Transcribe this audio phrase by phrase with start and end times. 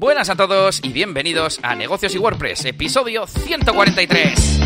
[0.00, 4.60] Buenas a todos y bienvenidos a Negocios y WordPress, episodio 143.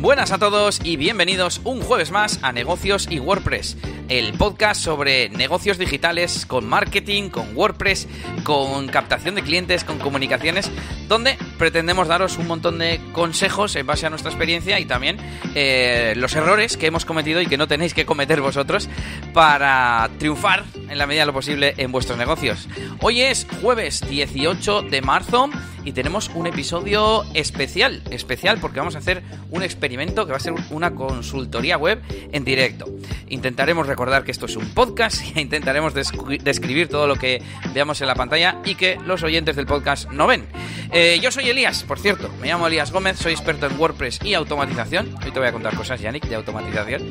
[0.00, 3.76] Buenas a todos y bienvenidos un jueves más a Negocios y WordPress,
[4.08, 8.08] el podcast sobre negocios digitales con marketing, con WordPress,
[8.42, 10.70] con captación de clientes, con comunicaciones,
[11.08, 15.18] donde pretendemos daros un montón de consejos en base a nuestra experiencia y también
[15.54, 18.88] eh, los errores que hemos cometido y que no tenéis que cometer vosotros
[19.34, 22.68] para triunfar en la medida de lo posible en vuestros negocios.
[23.00, 25.50] Hoy es jueves 18 de marzo
[25.84, 30.40] y tenemos un episodio especial, especial porque vamos a hacer un experimento que va a
[30.40, 32.00] ser una consultoría web
[32.32, 32.86] en directo.
[33.28, 37.42] Intentaremos recordar que esto es un podcast e intentaremos describir todo lo que
[37.74, 40.44] veamos en la pantalla y que los oyentes del podcast no ven.
[40.92, 44.34] Eh, yo soy Elías, por cierto, me llamo Elías Gómez, soy experto en WordPress y
[44.34, 45.12] automatización.
[45.24, 47.10] Hoy te voy a contar cosas, Yannick, de automatización.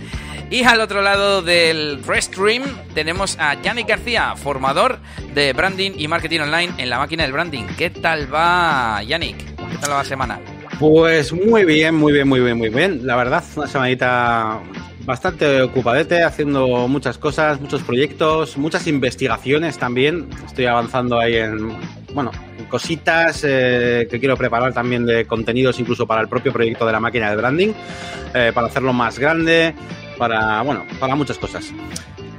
[0.50, 2.64] Y al otro lado del Restream
[2.96, 5.00] tenemos a Yannick García, formador
[5.34, 7.66] de branding y marketing online en la máquina del branding.
[7.78, 9.04] ¿Qué tal va?
[9.04, 9.36] Yannick?
[9.38, 10.40] ¿Qué tal la semana?
[10.80, 13.06] Pues muy bien, muy bien, muy bien, muy bien.
[13.06, 14.62] La verdad, una semanita
[15.08, 20.28] bastante ocupadete, haciendo muchas cosas, muchos proyectos, muchas investigaciones también.
[20.46, 21.70] Estoy avanzando ahí en,
[22.14, 22.30] bueno,
[22.70, 27.00] cositas eh, que quiero preparar también de contenidos incluso para el propio proyecto de la
[27.00, 27.70] máquina de branding,
[28.34, 29.74] eh, para hacerlo más grande,
[30.18, 31.72] para, bueno, para muchas cosas.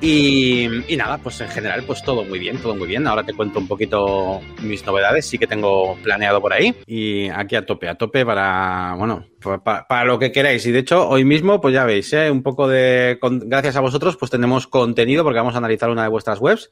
[0.00, 3.06] Y, nada, pues en general, pues todo muy bien, todo muy bien.
[3.06, 6.74] Ahora te cuento un poquito mis novedades, sí que tengo planeado por ahí.
[6.86, 9.26] Y aquí a tope, a tope para, bueno,
[9.64, 10.64] para, lo que queráis.
[10.66, 12.30] Y de hecho, hoy mismo, pues ya veis, ¿eh?
[12.30, 16.08] un poco de, gracias a vosotros, pues tenemos contenido porque vamos a analizar una de
[16.08, 16.70] vuestras webs.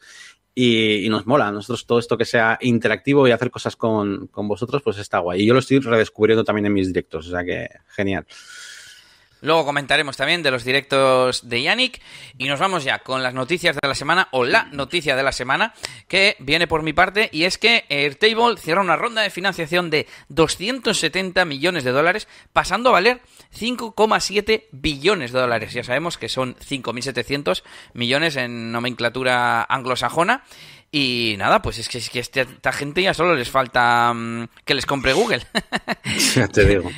[0.54, 1.50] Y, nos mola.
[1.50, 5.42] Nosotros todo esto que sea interactivo y hacer cosas con, con vosotros, pues está guay.
[5.42, 8.24] Y yo lo estoy redescubriendo también en mis directos, o sea que genial.
[9.42, 12.00] Luego comentaremos también de los directos de Yannick
[12.38, 15.32] y nos vamos ya con las noticias de la semana o la noticia de la
[15.32, 15.74] semana
[16.08, 20.06] que viene por mi parte y es que Airtable cierra una ronda de financiación de
[20.28, 23.20] 270 millones de dólares pasando a valer
[23.58, 25.72] 5,7 billones de dólares.
[25.72, 27.62] Ya sabemos que son 5.700
[27.94, 30.44] millones en nomenclatura anglosajona.
[30.92, 34.86] Y nada, pues es que, es esta gente ya solo les falta mm, que les
[34.86, 35.42] compre Google.
[36.34, 36.90] Ya te digo.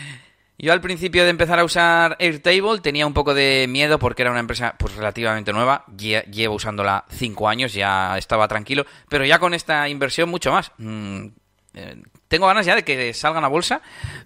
[0.60, 4.32] Yo al principio de empezar a usar Airtable tenía un poco de miedo porque era
[4.32, 9.54] una empresa pues relativamente nueva, llevo usándola cinco años, ya estaba tranquilo, pero ya con
[9.54, 10.72] esta inversión mucho más.
[10.78, 11.26] Mm,
[11.74, 13.80] eh, tengo ganas ya de que salgan a bolsa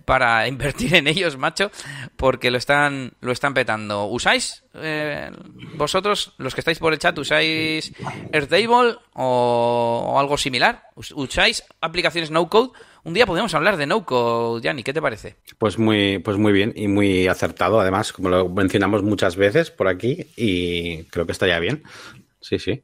[0.07, 1.71] para invertir en ellos, macho,
[2.17, 4.07] porque lo están, lo están petando.
[4.07, 5.31] ¿Usáis eh,
[5.75, 7.93] vosotros, los que estáis por el chat, usáis
[8.33, 10.85] Airtable o, o algo similar?
[10.95, 12.71] ¿Usáis aplicaciones no code?
[13.05, 15.35] Un día podemos hablar de no code, Yanni, ¿qué te parece?
[15.59, 19.89] Pues muy, pues muy bien y muy acertado, además, como lo mencionamos muchas veces por
[19.89, 21.83] aquí, y creo que está ya bien.
[22.41, 22.83] Sí, sí.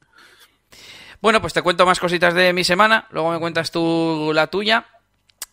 [1.21, 4.87] Bueno, pues te cuento más cositas de mi semana, luego me cuentas tú la tuya.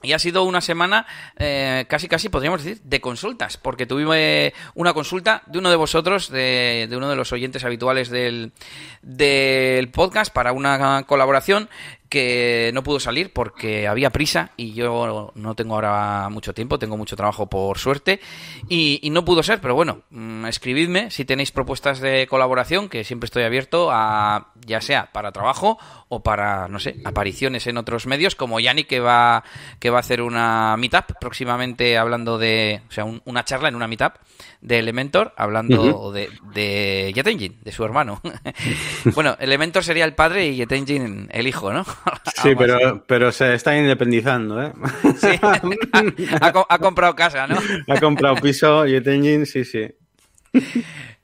[0.02, 4.94] Y ha sido una semana eh, casi, casi, podríamos decir, de consultas, porque tuve una
[4.94, 8.52] consulta de uno de vosotros, de, de uno de los oyentes habituales del,
[9.02, 11.70] del podcast, para una colaboración
[12.09, 16.97] que no pudo salir porque había prisa y yo no tengo ahora mucho tiempo, tengo
[16.97, 18.19] mucho trabajo por suerte
[18.69, 23.25] y, no pudo ser, pero bueno, mm, escribidme si tenéis propuestas de colaboración, que siempre
[23.25, 25.77] estoy abierto a ya sea para trabajo
[26.09, 29.43] o para, no sé, apariciones en otros medios, como Yanni que va,
[29.79, 33.87] que va a hacer una meetup próximamente hablando de, o sea, una charla en una
[33.87, 34.16] meetup
[34.61, 38.22] de Elementor hablando de, de Jet Engine, de su hermano.
[39.16, 41.85] bueno, Elementor sería el padre y Jet Engine el hijo, ¿no?
[42.41, 44.72] sí, pero, pero se está independizando, ¿eh?
[45.17, 45.39] sí,
[46.41, 47.57] ha, comprado casa, ¿no?
[47.88, 49.88] ha comprado piso, Jet Engine, sí, sí.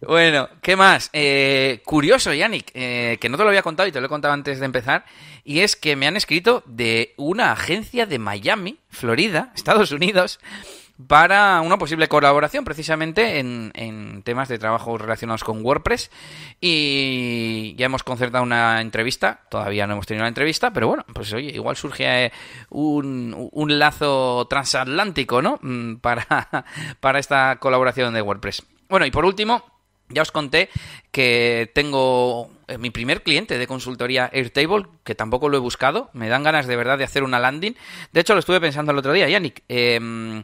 [0.02, 1.10] Bueno, ¿qué más?
[1.14, 4.34] Eh, curioso, Yannick, eh, que no te lo había contado y te lo he contado
[4.34, 5.06] antes de empezar,
[5.44, 10.40] y es que me han escrito de una agencia de Miami, Florida, Estados Unidos,
[11.08, 16.12] para una posible colaboración precisamente en, en, temas de trabajo relacionados con WordPress
[16.60, 21.34] y ya hemos concertado una entrevista, todavía no hemos tenido una entrevista, pero bueno, pues
[21.34, 22.32] oye, igual surge
[22.70, 25.60] un, un lazo transatlántico, ¿no?
[25.62, 26.66] Mm, para,
[27.00, 28.64] para esta colaboración de WordPress.
[28.90, 29.64] Bueno, y por último,
[30.10, 30.70] ya os conté
[31.12, 36.10] que tengo eh, mi primer cliente de consultoría Airtable, que tampoco lo he buscado.
[36.14, 37.76] Me dan ganas de verdad de hacer una landing.
[38.12, 39.64] De hecho, lo estuve pensando el otro día, Yannick.
[39.70, 40.44] Eh,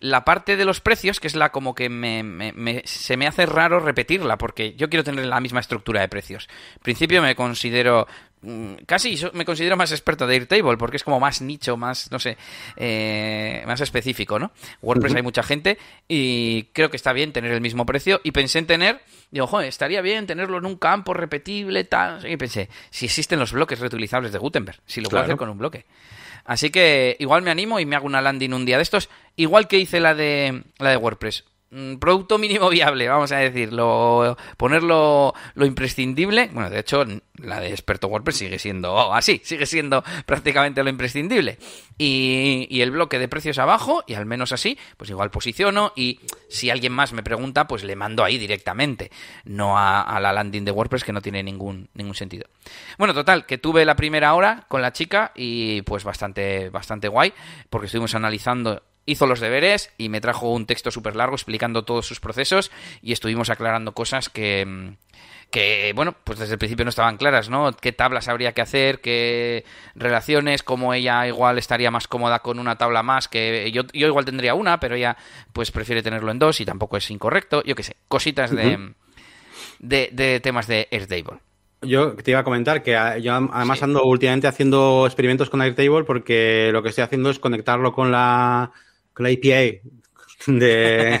[0.00, 3.80] la parte de los precios, que es la como que me, se me hace raro
[3.80, 6.48] repetirla, porque yo quiero tener la misma estructura de precios.
[6.74, 8.06] En principio me considero
[8.42, 12.18] mm, casi me considero más experto de Airtable porque es como más nicho, más, no
[12.18, 12.36] sé,
[12.76, 14.52] eh, más específico, ¿no?
[14.82, 18.58] WordPress hay mucha gente y creo que está bien tener el mismo precio y pensé
[18.58, 19.00] en tener,
[19.30, 23.52] digo, joder, estaría bien tenerlo en un campo repetible, tal, y pensé, si existen los
[23.52, 25.86] bloques reutilizables de Gutenberg, si lo puedo hacer con un bloque.
[26.46, 29.68] Así que igual me animo y me hago una landing un día de estos, igual
[29.68, 31.44] que hice la de la de WordPress
[31.98, 36.48] producto mínimo viable, vamos a decirlo, ponerlo lo imprescindible.
[36.52, 37.04] Bueno, de hecho,
[37.34, 41.58] la de experto WordPress sigue siendo así, sigue siendo prácticamente lo imprescindible.
[41.98, 45.92] Y, el bloque de precios abajo, y al menos así, pues igual posiciono.
[45.96, 49.10] Y si alguien más me pregunta, pues le mando ahí directamente,
[49.44, 52.46] no a, a la landing de WordPress que no tiene ningún, ningún sentido.
[52.96, 57.32] Bueno, total, que tuve la primera hora con la chica y pues bastante, bastante guay,
[57.70, 62.06] porque estuvimos analizando hizo los deberes y me trajo un texto súper largo explicando todos
[62.06, 62.70] sus procesos
[63.00, 64.96] y estuvimos aclarando cosas que, mm,
[65.50, 67.72] que, bueno, pues desde el principio no estaban claras, ¿no?
[67.72, 69.00] ¿Qué tablas habría que hacer?
[69.00, 69.64] ¿Qué
[69.94, 70.62] relaciones?
[70.62, 73.28] ¿Cómo ella igual estaría más cómoda con una tabla más?
[73.28, 75.16] Que yo, yo igual tendría una, pero ella
[75.52, 77.62] pues prefiere tenerlo en dos y tampoco es incorrecto.
[77.62, 78.92] Yo qué sé, cositas de,
[79.78, 81.38] de, de temas de Airtable.
[81.82, 86.04] Yo te iba a comentar que ah, yo además ando últimamente haciendo experimentos con Airtable
[86.04, 88.72] porque lo que estoy haciendo es conectarlo con la
[89.16, 89.80] con la API
[90.46, 91.20] de,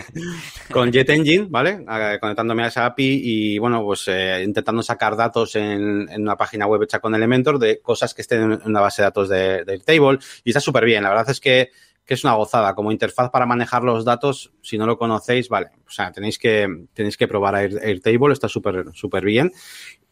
[0.70, 1.82] con Jet Engine, ¿vale?
[2.20, 6.82] Conectándome a esa API y, bueno, pues eh, intentando sacar datos en, una página web
[6.82, 10.50] hecha con Elementor de cosas que estén en una base de datos de, Airtable y
[10.50, 11.02] está súper bien.
[11.04, 11.70] La verdad es que,
[12.04, 12.74] que, es una gozada.
[12.74, 16.68] Como interfaz para manejar los datos, si no lo conocéis, vale, o sea, tenéis que,
[16.92, 19.52] tenéis que probar Air, Airtable, está súper, súper bien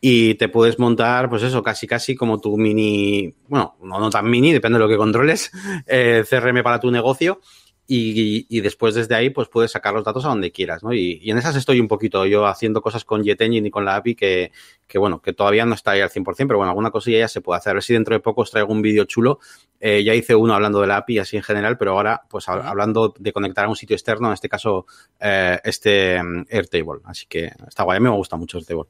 [0.07, 4.29] y te puedes montar, pues eso, casi casi como tu mini, bueno, no, no tan
[4.29, 5.51] mini, depende de lo que controles,
[5.87, 7.41] eh, CRM para tu negocio
[7.87, 10.95] y, y, después desde ahí pues puedes sacar los datos a donde quieras, ¿no?
[10.95, 13.97] Y, y, en esas estoy un poquito yo haciendo cosas con JetEngine y con la
[13.97, 14.53] API que,
[14.87, 17.43] que, bueno, que todavía no está ahí al 100%, pero bueno, alguna cosilla ya se
[17.43, 17.73] puede hacer.
[17.73, 19.39] A ver si dentro de poco os traigo un vídeo chulo.
[19.81, 23.15] Eh, ya hice uno hablando de la API así en general, pero ahora pues hablando
[23.19, 24.87] de conectar a un sitio externo, en este caso
[25.21, 27.03] eh, este um, Airtable.
[27.05, 28.89] Así que está guay, a mí me gusta mucho Airtable.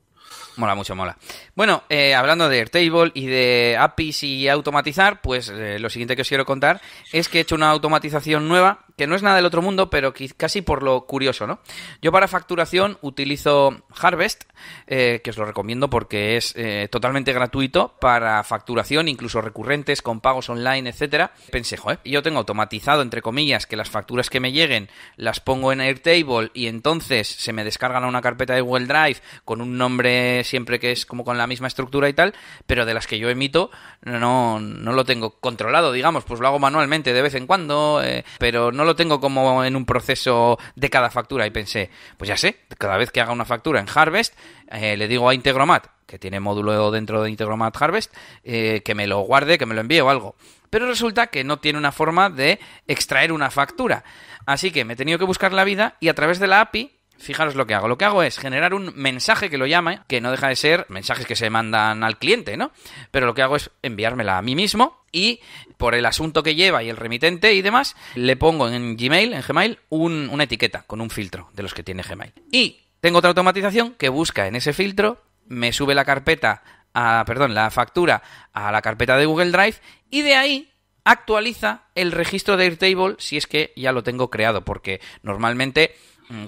[0.57, 1.17] Mola mucho, mola.
[1.55, 6.23] Bueno, eh, hablando de Airtable y de APIs y automatizar, pues eh, lo siguiente que
[6.23, 6.81] os quiero contar
[7.13, 10.15] es que he hecho una automatización nueva, que no es nada del otro mundo, pero
[10.37, 11.61] casi por lo curioso, ¿no?
[12.01, 14.45] Yo para facturación utilizo Harvest,
[14.87, 20.21] eh, que os lo recomiendo porque es eh, totalmente gratuito para facturación, incluso recurrentes, con
[20.21, 21.33] pagos online, etcétera.
[21.51, 25.73] Pensé, joder, yo tengo automatizado, entre comillas, que las facturas que me lleguen las pongo
[25.73, 29.77] en Airtable y entonces se me descargan a una carpeta de Google Drive con un
[29.77, 32.35] nombre siempre que es como con la misma estructura y tal,
[32.67, 33.71] pero de las que yo emito
[34.03, 38.25] no, no lo tengo controlado, digamos, pues lo hago manualmente de vez en cuando, eh,
[38.39, 42.37] pero no lo tengo como en un proceso de cada factura y pensé, pues ya
[42.37, 44.35] sé, cada vez que haga una factura en Harvest,
[44.71, 49.07] eh, le digo a Integromat, que tiene módulo dentro de Integromat Harvest, eh, que me
[49.07, 50.37] lo guarde, que me lo envíe o algo.
[50.71, 54.05] Pero resulta que no tiene una forma de extraer una factura.
[54.47, 56.94] Así que me he tenido que buscar la vida y a través de la API
[57.19, 57.89] Fijaros lo que hago.
[57.89, 60.87] Lo que hago es generar un mensaje que lo llama, que no deja de ser
[60.89, 62.73] mensajes que se mandan al cliente, ¿no?
[63.11, 65.41] Pero lo que hago es enviármela a mí mismo y
[65.77, 69.43] por el asunto que lleva y el remitente y demás, le pongo en Gmail, en
[69.43, 72.33] Gmail, un, una etiqueta con un filtro de los que tiene Gmail.
[72.51, 76.63] Y tengo otra automatización que busca en ese filtro, me sube la carpeta,
[76.95, 78.23] a, perdón, la factura
[78.53, 79.77] a la carpeta de Google Drive
[80.11, 80.71] y de ahí
[81.05, 85.95] actualiza el registro de Airtable si es que ya lo tengo creado, porque normalmente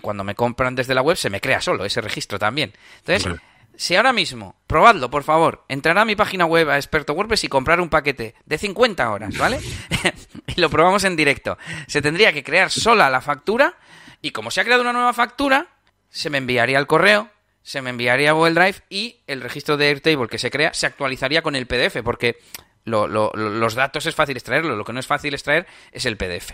[0.00, 2.72] cuando me compran desde la web se me crea solo ese registro también.
[2.98, 3.40] Entonces,
[3.76, 7.48] si ahora mismo, probadlo, por favor, entrar a mi página web a Experto WordPress y
[7.48, 9.60] comprar un paquete de 50 horas, ¿vale?
[10.46, 11.58] y lo probamos en directo.
[11.86, 13.74] Se tendría que crear sola la factura
[14.22, 15.68] y como se ha creado una nueva factura,
[16.08, 17.28] se me enviaría al correo,
[17.62, 20.86] se me enviaría a Google Drive y el registro de Airtable que se crea se
[20.86, 22.38] actualizaría con el PDF porque
[22.84, 26.16] lo, lo, los datos es fácil extraerlo, lo que no es fácil extraer es el
[26.16, 26.52] PDF.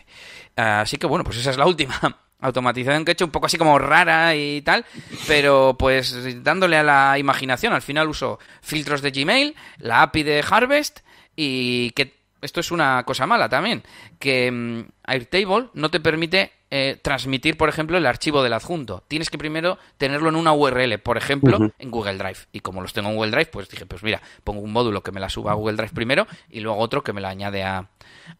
[0.56, 2.00] Así que bueno, pues esa es la última
[2.42, 4.84] automatización que he hecho un poco así como rara y tal,
[5.26, 7.72] pero pues dándole a la imaginación.
[7.72, 11.00] Al final uso filtros de Gmail, la API de Harvest
[11.34, 13.82] y que esto es una cosa mala también,
[14.18, 19.04] que um, Airtable no te permite eh, transmitir, por ejemplo, el archivo del adjunto.
[19.06, 21.72] Tienes que primero tenerlo en una URL, por ejemplo, uh -huh.
[21.78, 22.38] en Google Drive.
[22.50, 25.12] Y como los tengo en Google Drive, pues dije, pues mira, pongo un módulo que
[25.12, 27.90] me la suba a Google Drive primero y luego otro que me la añade a,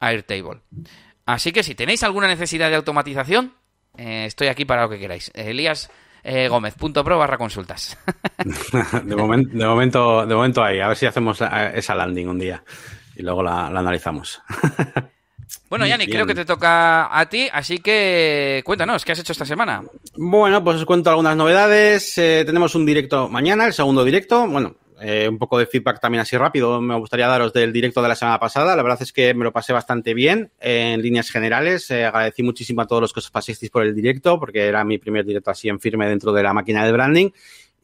[0.01, 0.61] a Airtable.
[1.25, 3.55] Así que si tenéis alguna necesidad de automatización,
[3.97, 5.31] eh, estoy aquí para lo que queráis.
[5.35, 5.91] Elías
[6.25, 7.99] eh, Gómez.pro barra consultas.
[9.05, 11.41] de, moment, de, momento, de momento ahí, a ver si hacemos
[11.75, 12.63] esa landing un día
[13.17, 14.43] y luego la, la analizamos.
[15.69, 19.47] Bueno, Yanni, creo que te toca a ti, así que cuéntanos, ¿qué has hecho esta
[19.47, 19.83] semana?
[20.17, 22.17] Bueno, pues os cuento algunas novedades.
[22.19, 24.47] Eh, tenemos un directo mañana, el segundo directo.
[24.47, 26.81] Bueno, eh, un poco de feedback también así rápido.
[26.81, 28.77] Me gustaría daros del directo de la semana pasada.
[28.77, 31.91] La verdad es que me lo pasé bastante bien en líneas generales.
[31.91, 34.99] Eh, agradecí muchísimo a todos los que os pasasteis por el directo porque era mi
[34.99, 37.31] primer directo así en firme dentro de la máquina de branding.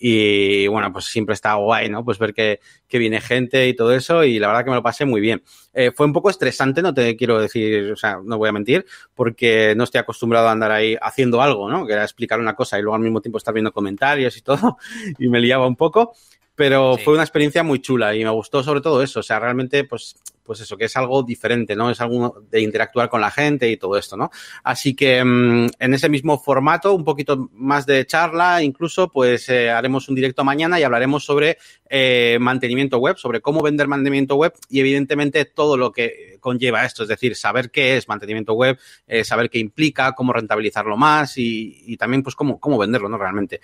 [0.00, 2.04] Y bueno, pues siempre está guay, ¿no?
[2.04, 4.22] Pues ver que, que viene gente y todo eso.
[4.22, 5.42] Y la verdad que me lo pasé muy bien.
[5.74, 8.86] Eh, fue un poco estresante, no te quiero decir, o sea, no voy a mentir,
[9.14, 11.84] porque no estoy acostumbrado a andar ahí haciendo algo, ¿no?
[11.84, 14.78] Que era explicar una cosa y luego al mismo tiempo estar viendo comentarios y todo.
[15.18, 16.14] Y me liaba un poco
[16.58, 17.04] pero sí.
[17.04, 20.16] fue una experiencia muy chula y me gustó sobre todo eso, o sea, realmente, pues,
[20.48, 21.90] pues eso, que es algo diferente, ¿no?
[21.90, 24.30] Es algo de interactuar con la gente y todo esto, ¿no?
[24.64, 29.68] Así que mmm, en ese mismo formato, un poquito más de charla, incluso, pues eh,
[29.68, 31.58] haremos un directo mañana y hablaremos sobre
[31.90, 37.02] eh, mantenimiento web, sobre cómo vender mantenimiento web y evidentemente todo lo que conlleva esto,
[37.02, 41.82] es decir, saber qué es mantenimiento web, eh, saber qué implica, cómo rentabilizarlo más y,
[41.86, 43.18] y, también pues cómo, cómo venderlo, ¿no?
[43.18, 43.60] Realmente.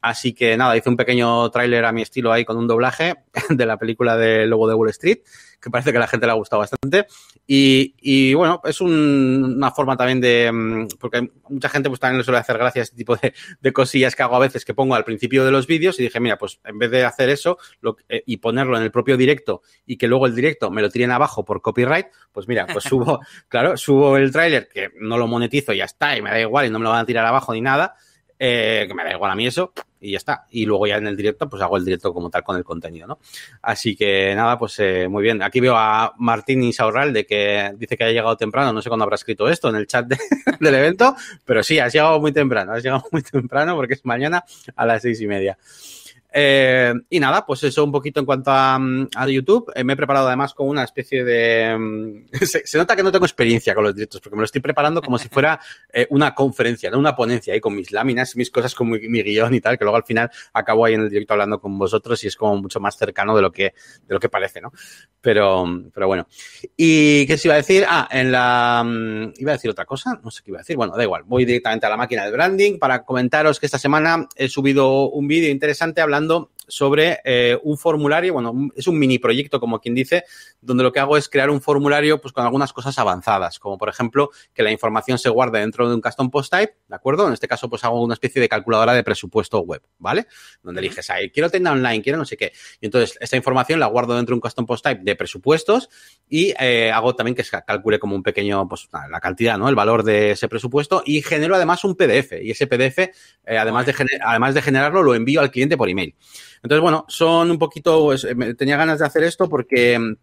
[0.00, 3.16] Así que nada, hice un pequeño tráiler a mi estilo ahí con un doblaje
[3.50, 5.18] de la película de Lobo de Wall Street,
[5.60, 7.06] que parece que a la gente le ha gustado bastante.
[7.46, 12.18] Y, y bueno, es un, una forma también de, mm, porque mucha gente pues también
[12.18, 14.74] le suele hacer gracia a este tipo de, de, cosillas que hago a veces que
[14.74, 17.58] pongo al principio de los vídeos y dije, mira, pues en vez de hacer eso
[17.80, 20.90] lo, eh, y ponerlo en el propio directo y que luego el directo me lo
[20.90, 25.26] tiren abajo por copyright, pues mira, pues subo, claro, subo el tráiler que no lo
[25.26, 27.26] monetizo y ya está y me da igual y no me lo van a tirar
[27.26, 27.94] abajo ni nada.
[28.40, 30.46] Eh, que me da igual a mí eso, y ya está.
[30.50, 33.06] Y luego ya en el directo, pues hago el directo como tal con el contenido,
[33.06, 33.18] ¿no?
[33.62, 35.42] Así que nada, pues eh, muy bien.
[35.42, 39.04] Aquí veo a Martín Insaurral de que dice que ha llegado temprano, no sé cuándo
[39.04, 40.18] habrá escrito esto en el chat de,
[40.60, 44.44] del evento, pero sí, has llegado muy temprano, has llegado muy temprano porque es mañana
[44.76, 45.58] a las seis y media.
[46.30, 48.78] Eh, y nada, pues eso un poquito en cuanto a,
[49.14, 49.72] a YouTube.
[49.74, 52.26] Eh, me he preparado además con una especie de...
[52.42, 55.00] se, se, nota que no tengo experiencia con los directos porque me lo estoy preparando
[55.00, 55.58] como si fuera
[55.92, 59.54] eh, una conferencia, una ponencia ahí con mis láminas, mis cosas, con mi, mi, guion
[59.54, 62.26] y tal, que luego al final acabo ahí en el directo hablando con vosotros y
[62.26, 63.74] es como mucho más cercano de lo que,
[64.06, 64.72] de lo que parece, ¿no?
[65.20, 66.26] Pero, pero bueno.
[66.76, 67.84] ¿Y qué se iba a decir?
[67.88, 68.84] Ah, en la...
[69.38, 70.76] Iba a decir otra cosa, no sé qué iba a decir.
[70.76, 74.28] Bueno, da igual, voy directamente a la máquina de branding para comentaros que esta semana
[74.36, 79.18] he subido un vídeo interesante hablando hablando sobre eh, un formulario, bueno, es un mini
[79.18, 80.24] proyecto, como quien dice,
[80.60, 83.88] donde lo que hago es crear un formulario pues con algunas cosas avanzadas, como por
[83.88, 87.26] ejemplo que la información se guarde dentro de un custom post type, ¿de acuerdo?
[87.26, 90.26] En este caso, pues hago una especie de calculadora de presupuesto web, ¿vale?
[90.62, 92.52] Donde eliges ahí, quiero tienda online, quiero no sé qué.
[92.80, 95.88] Y entonces esta información la guardo dentro de un custom post type de presupuestos
[96.28, 99.68] y eh, hago también que se calcule como un pequeño, pues la cantidad, ¿no?
[99.68, 102.32] El valor de ese presupuesto y genero además un PDF.
[102.42, 103.12] Y ese PDF, eh,
[103.58, 103.94] además, de
[104.24, 106.14] además de generarlo, lo envío al cliente por email.
[106.62, 110.16] Entonces, bueno, son un poquito, pues, tenía ganas de hacer esto porque mm,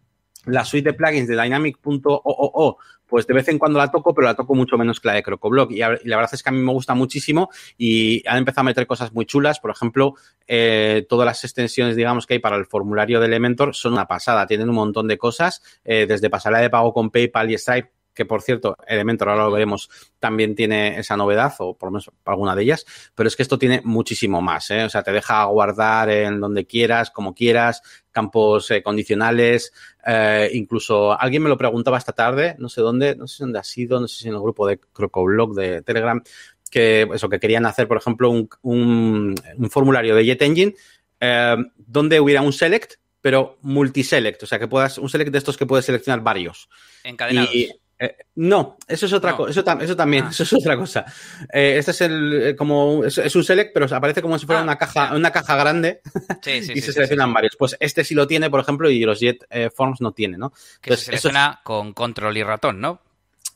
[0.51, 2.77] la suite de plugins de Dynamic.oo,
[3.08, 5.24] pues de vez en cuando la toco, pero la toco mucho menos que la de
[5.24, 5.72] CrocoBlock.
[5.72, 8.65] Y, y, la verdad es que a mí me gusta muchísimo y han empezado a
[8.65, 9.60] meter cosas muy chulas.
[9.60, 10.15] Por ejemplo,
[10.48, 14.48] eh, todas las extensiones, digamos, que hay para el formulario de Elementor son una pasada.
[14.48, 18.25] Tienen un montón de cosas, eh, desde pasarela de pago con PayPal y Stripe que
[18.25, 22.55] por cierto, Elementor, ahora lo veremos, también tiene esa novedad, o por lo menos alguna
[22.55, 24.84] de ellas, pero es que esto tiene muchísimo más, ¿eh?
[24.84, 27.81] o sea, te deja guardar en donde quieras, como quieras,
[28.12, 29.74] campos eh, condicionales,
[30.07, 33.63] eh, incluso alguien me lo preguntaba esta tarde, no sé dónde, no sé dónde ha
[33.63, 36.24] sido, no sé si en el grupo de Crocoblog de Telegram,
[36.72, 40.74] que eso, que querían hacer, por ejemplo, un, un, un formulario de Jet Engine
[41.19, 45.57] eh, donde hubiera un select, pero multiselect, o sea, que puedas, un select de estos
[45.57, 46.69] que puedes seleccionar varios.
[47.03, 47.53] Encadenados.
[47.55, 49.38] Y, eh, no, eso es otra no.
[49.38, 49.52] cosa.
[49.52, 50.30] Eso, tam eso, también, ah.
[50.30, 51.06] eso es otra cosa.
[51.52, 54.60] Eh, este es el eh, como es, es, un select, pero aparece como si fuera
[54.60, 55.16] ah, una caja, sí.
[55.16, 56.02] una caja grande
[56.42, 57.56] sí, sí, y se seleccionan varios.
[57.58, 60.50] Pues este sí lo tiene, por ejemplo, y los Jet eh, Forms no tiene, ¿no?
[60.50, 61.60] Que Entonces, se selecciona eso...
[61.64, 63.02] con control y ratón, ¿no?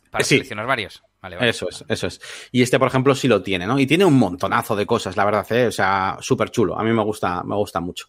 [0.09, 1.03] Para seleccionar varios.
[1.21, 1.49] Vale, vale.
[1.49, 2.19] Eso es, eso es.
[2.51, 3.77] Y este, por ejemplo, sí lo tiene, ¿no?
[3.77, 5.67] Y tiene un montonazo de cosas, la verdad, ¿eh?
[5.67, 6.79] O sea, súper chulo.
[6.79, 8.07] A mí me gusta, me gusta mucho.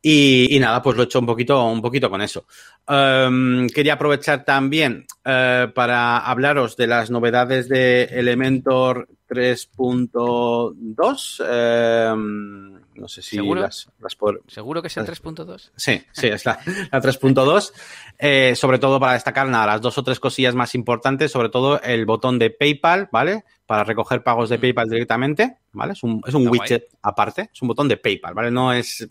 [0.00, 2.46] Y, nada, pues lo he hecho un poquito, un poquito con eso.
[2.86, 11.40] Um, quería aprovechar también uh, para hablaros de las novedades de Elementor 3.2.
[11.40, 13.62] Uh, no sé si ¿Seguro?
[13.62, 14.42] las, las por...
[14.48, 15.70] ¿Seguro que es el 3.2?
[15.76, 16.58] Sí, sí, es la,
[16.92, 17.72] la 3.2.
[18.18, 21.80] Eh, sobre todo para destacar nada, las dos o tres cosillas más importantes, sobre todo
[21.82, 23.44] el botón de PayPal, ¿vale?
[23.66, 25.92] Para recoger pagos de PayPal directamente, ¿vale?
[25.92, 27.00] Es un, es un widget guay.
[27.02, 28.50] aparte, es un botón de PayPal, ¿vale?
[28.50, 29.06] No es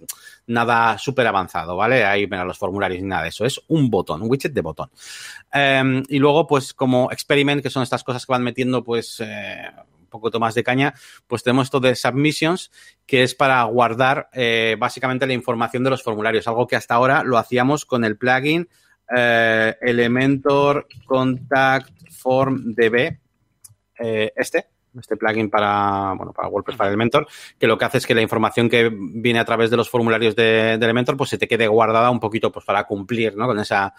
[0.48, 2.04] nada súper avanzado, ¿vale?
[2.04, 4.90] Ahí ven los formularios ni nada de eso, es un botón, un widget de botón.
[5.54, 9.20] Um, y luego, pues como experiment, que son estas cosas que van metiendo, pues...
[9.20, 9.70] Eh,
[10.06, 10.94] poquito más de caña,
[11.28, 12.72] pues tenemos esto de submissions,
[13.06, 17.24] que es para guardar eh, básicamente la información de los formularios, algo que hasta ahora
[17.24, 18.68] lo hacíamos con el plugin
[19.16, 23.20] eh, Elementor Contact Form DB,
[24.00, 24.68] eh, este,
[25.00, 27.28] este plugin para, bueno, para WordPress, para Elementor,
[27.60, 30.36] que lo que hace es que la información que viene a través de los formularios
[30.36, 33.46] de, de Elementor, pues se te quede guardada un poquito pues para cumplir, ¿no?
[33.46, 33.94] Con esa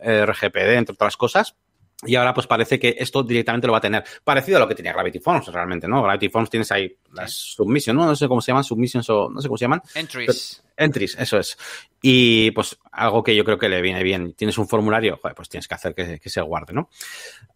[0.00, 1.56] RGPD, entre otras cosas.
[2.04, 4.02] Y ahora pues parece que esto directamente lo va a tener.
[4.24, 6.02] Parecido a lo que tenía Gravity Forms realmente, ¿no?
[6.02, 8.06] Gravity Forms tienes ahí las submissions, ¿no?
[8.06, 9.82] No sé cómo se llaman, submissions o no sé cómo se llaman.
[9.94, 10.64] Entries.
[10.76, 11.56] entries, eso es.
[12.00, 14.34] Y pues algo que yo creo que le viene bien.
[14.34, 16.90] Tienes un formulario, joder, pues tienes que hacer que, que se guarde, ¿no?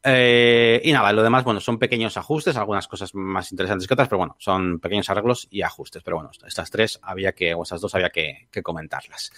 [0.04, 4.08] Eh, y nada, lo demás, bueno, son pequeños ajustes, algunas cosas más interesantes que otras,
[4.08, 6.04] pero bueno, son pequeños arreglos y ajustes.
[6.04, 9.32] Pero bueno, estas tres había que, o estas dos había que, que comentarlas.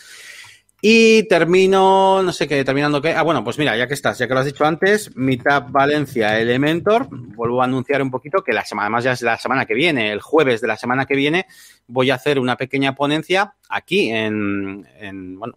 [0.81, 3.13] Y termino, no sé qué, terminando qué.
[3.13, 6.39] Ah, bueno, pues mira, ya que estás, ya que lo has dicho antes, Meetup Valencia
[6.39, 9.75] Elementor, vuelvo a anunciar un poquito que la semana, además ya es la semana que
[9.75, 11.47] viene, el jueves de la semana que viene,
[11.89, 15.55] voy a hacer una pequeña ponencia aquí en, en bueno,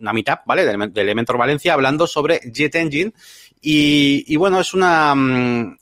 [0.00, 0.64] una Meetup, ¿vale?
[0.64, 3.12] De Elementor Valencia, hablando sobre Jet Engine.
[3.60, 5.76] Y, bueno, es una, mm,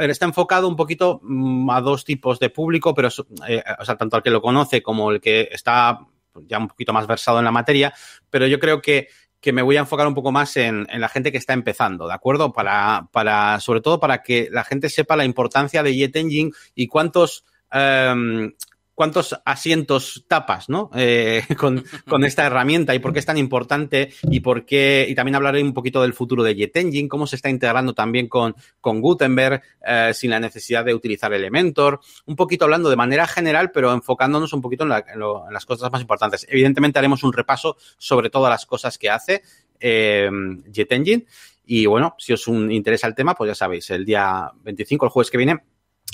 [0.00, 3.08] está enfocado un poquito mm, a dos tipos de público, pero,
[3.48, 6.00] eh, o sea, tanto al que lo conoce como el que está
[6.46, 7.92] ya un poquito más versado en la materia,
[8.30, 9.08] pero yo creo que,
[9.40, 12.08] que me voy a enfocar un poco más en, en, la gente que está empezando,
[12.08, 12.52] ¿de acuerdo?
[12.52, 16.86] Para, para, sobre todo para que la gente sepa la importancia de Jet Engine y
[16.88, 18.50] cuántos, um,
[18.98, 20.90] cuántos asientos tapas, ¿no?
[20.96, 25.36] Eh, con, esta herramienta y por qué es tan importante y por qué, y también
[25.36, 29.00] hablaré un poquito del futuro de Jet Engine, cómo se está integrando también con, con
[29.00, 33.92] Gutenberg, eh, sin la necesidad de utilizar Elementor, un poquito hablando de manera general, pero
[33.92, 36.44] enfocándonos un poquito en, las cosas más importantes.
[36.50, 39.42] Evidentemente haremos un repaso sobre todas las cosas que hace
[39.78, 40.28] eh,
[40.72, 41.24] Jet Engine.
[41.66, 45.30] Y bueno, si os interesa el tema, pues ya sabéis, el día 25, el jueves
[45.30, 45.60] que viene,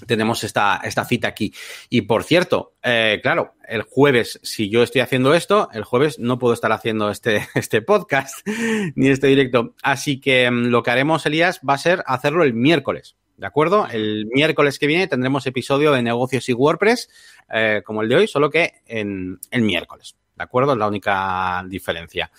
[0.06, 1.52] tenemos esta, esta cita aquí.
[1.88, 6.38] Y por cierto, eh, claro, el jueves, si yo estoy haciendo esto, el jueves no
[6.38, 8.46] puedo estar haciendo este, este podcast
[8.94, 9.74] ni este directo.
[9.82, 13.16] Así que um, lo que haremos, Elías, va a ser hacerlo el miércoles.
[13.36, 13.88] ¿De acuerdo?
[13.90, 17.10] El miércoles que viene tendremos episodio de negocios y WordPress,
[17.52, 20.14] eh, como el de hoy, solo que en el miércoles.
[20.36, 20.72] ¿De acuerdo?
[20.72, 22.30] Es la única diferencia.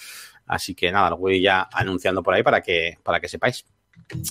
[0.48, 3.66] Así que nada, lo voy ya anunciando por ahí para que, para que sepáis.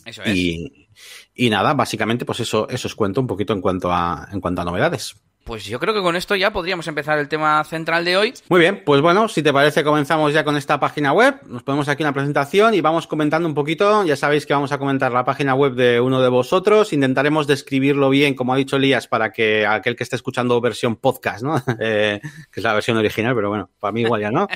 [0.05, 0.37] Eso es.
[0.37, 0.89] Y,
[1.35, 4.63] y, nada, básicamente, pues eso, eso os cuento un poquito en cuanto a, en cuanto
[4.63, 5.17] a novedades.
[5.45, 8.33] Pues yo creo que con esto ya podríamos empezar el tema central de hoy.
[8.49, 11.35] Muy bien, pues bueno, si te parece comenzamos ya con esta página web.
[11.47, 14.05] Nos ponemos aquí una presentación y vamos comentando un poquito.
[14.07, 16.95] Ya sabéis que vamos a comentar la página web de uno de vosotros.
[16.95, 21.45] Intentaremos describirlo bien, como ha dicho Elías, para que aquel que esté escuchando versión podcast,
[21.45, 21.63] ¿no?
[21.87, 24.47] Eh, que es la versión original, pero bueno, para mí igual ya no.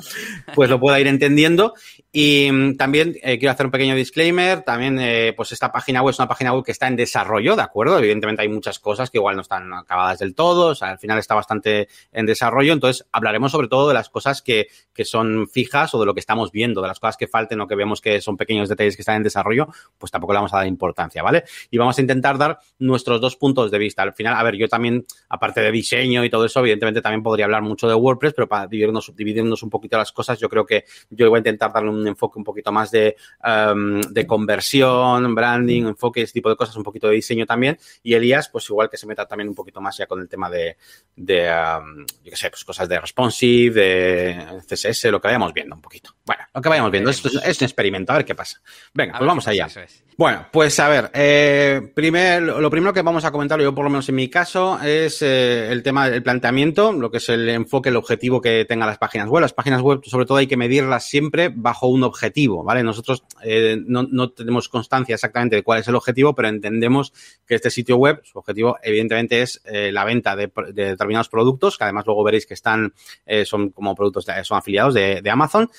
[0.54, 1.74] pues lo pueda ir entendiendo.
[2.12, 4.62] Y también eh, quiero hacer un pequeño disclaimer.
[4.62, 7.62] También, eh, pues esta página web es una página web que está en desarrollo, ¿de
[7.62, 7.98] acuerdo?
[7.98, 11.18] Evidentemente hay muchas cosas que igual no están acabadas del todo, o sea, al final
[11.18, 15.94] está bastante en desarrollo, entonces hablaremos sobre todo de las cosas que, que, son fijas
[15.94, 18.20] o de lo que estamos viendo, de las cosas que falten o que vemos que
[18.20, 19.68] son pequeños detalles que están en desarrollo,
[19.98, 21.44] pues tampoco le vamos a dar importancia, ¿vale?
[21.70, 24.02] Y vamos a intentar dar nuestros dos puntos de vista.
[24.02, 27.46] Al final, a ver, yo también, aparte de diseño y todo eso, evidentemente también podría
[27.46, 30.84] hablar mucho de WordPress, pero para dividirnos, dividirnos un poquito las cosas, yo creo que
[31.10, 35.84] yo voy a intentar darle un enfoque un poquito más de, um, de conversión, branding,
[35.84, 38.96] enfoque, ese tipo de cosas, un poquito de diseño también, y Elías, pues igual que
[38.96, 40.76] se meta también un poquito más ya con el tema de
[41.16, 45.74] de, um, yo qué sé, pues cosas de responsive, de CSS, lo que vayamos viendo
[45.74, 46.14] un poquito.
[46.26, 47.10] Bueno, lo que vayamos viendo.
[47.10, 48.60] Esto es, es un experimento, a ver qué pasa.
[48.92, 49.66] Venga, a pues vamos allá.
[49.66, 50.04] Es.
[50.18, 53.90] Bueno, pues a ver, eh, primer, lo primero que vamos a comentar, yo por lo
[53.90, 57.90] menos en mi caso, es eh, el tema del planteamiento, lo que es el enfoque,
[57.90, 59.42] el objetivo que tengan las páginas web.
[59.42, 62.82] Las páginas web, sobre todo, hay que medirlas siempre bajo un objetivo, ¿vale?
[62.82, 67.12] Nosotros eh, no, no tenemos constancia exactamente de cuál es el objetivo, pero entendemos
[67.46, 71.76] que este sitio web, su objetivo, evidentemente, es eh, la venta de, de, determinados productos,
[71.76, 72.92] que además luego veréis que están,
[73.24, 75.70] eh, son como productos, son afiliados de, Amazon.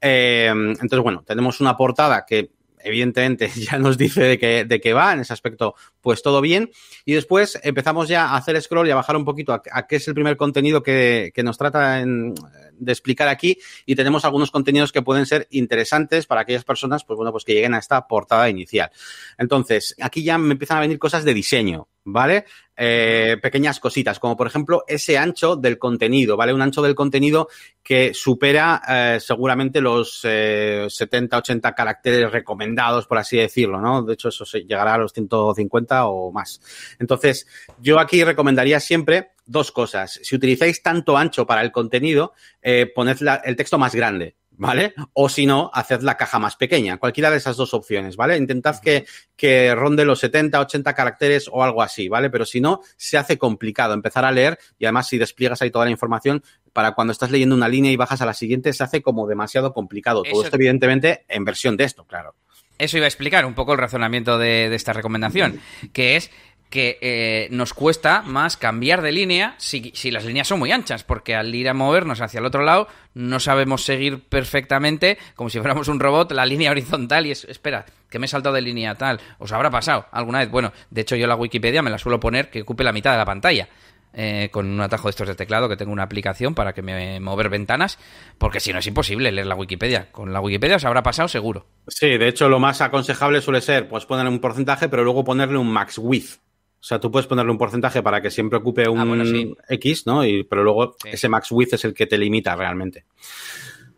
[0.00, 2.50] Eh, entonces, bueno, tenemos una portada que
[2.82, 6.70] evidentemente ya nos dice de qué, de qué va, en ese aspecto, pues todo bien.
[7.04, 10.08] Y después empezamos ya a hacer scroll y a bajar un poquito a, qué es
[10.08, 15.02] el primer contenido que, que nos trata de explicar aquí y tenemos algunos contenidos que
[15.02, 18.90] pueden ser interesantes para aquellas personas, pues bueno, pues que lleguen a esta portada inicial.
[19.38, 22.44] Entonces, aquí ya me empiezan a venir cosas de diseño, ¿vale?
[22.76, 26.54] Eh, pequeñas cositas, como por ejemplo ese ancho del contenido, ¿vale?
[26.54, 27.48] Un ancho del contenido
[27.82, 34.02] que supera eh, seguramente los eh, 70, 80 caracteres recomendados, por así decirlo, ¿no?
[34.02, 36.60] De hecho, eso llegará a los 150 o más.
[36.98, 37.46] Entonces,
[37.80, 40.20] yo aquí recomendaría siempre dos cosas.
[40.22, 42.32] Si utilizáis tanto ancho para el contenido,
[42.62, 44.94] eh, poned el texto más grande, ¿vale?
[45.14, 46.98] O si no, haced la caja más pequeña.
[46.98, 48.36] Cualquiera de esas dos opciones, ¿vale?
[48.36, 52.28] Intentad que, que ronde los 70, 80 caracteres o algo así, ¿vale?
[52.28, 55.86] Pero si no, se hace complicado empezar a leer y además si despliegas ahí toda
[55.86, 56.42] la información,
[56.72, 59.72] para cuando estás leyendo una línea y bajas a la siguiente, se hace como demasiado
[59.72, 60.22] complicado.
[60.22, 62.34] Todo esto, evidentemente, en versión de esto, claro.
[62.78, 65.60] eso iba a explicar un poco el razonamiento de, esta recomendación,
[65.92, 66.30] que es
[66.70, 71.02] que eh, nos cuesta más cambiar de línea si, si, las líneas son muy anchas,
[71.02, 75.58] porque al ir a movernos hacia el otro lado no sabemos seguir perfectamente, como si
[75.58, 78.94] fuéramos un robot, la línea horizontal y es, espera, que me he saltado de línea
[78.94, 80.50] tal, os habrá pasado alguna vez.
[80.50, 83.18] Bueno, de hecho yo la Wikipedia me la suelo poner que ocupe la mitad de
[83.18, 83.68] la pantalla.
[84.12, 87.20] Eh, con un atajo de estos de teclado que tengo una aplicación para que me
[87.20, 87.96] mover ventanas,
[88.38, 90.10] porque si no es imposible leer la Wikipedia.
[90.10, 91.66] Con la Wikipedia os habrá pasado seguro.
[91.86, 95.58] Sí, de hecho lo más aconsejable suele ser pues ponerle un porcentaje, pero luego ponerle
[95.58, 96.40] un max width.
[96.80, 100.24] O sea, tú puedes ponerle un porcentaje para que siempre ocupe un ah, X, ¿no?
[100.24, 103.04] Y, pero luego ese max width es el que te limita realmente.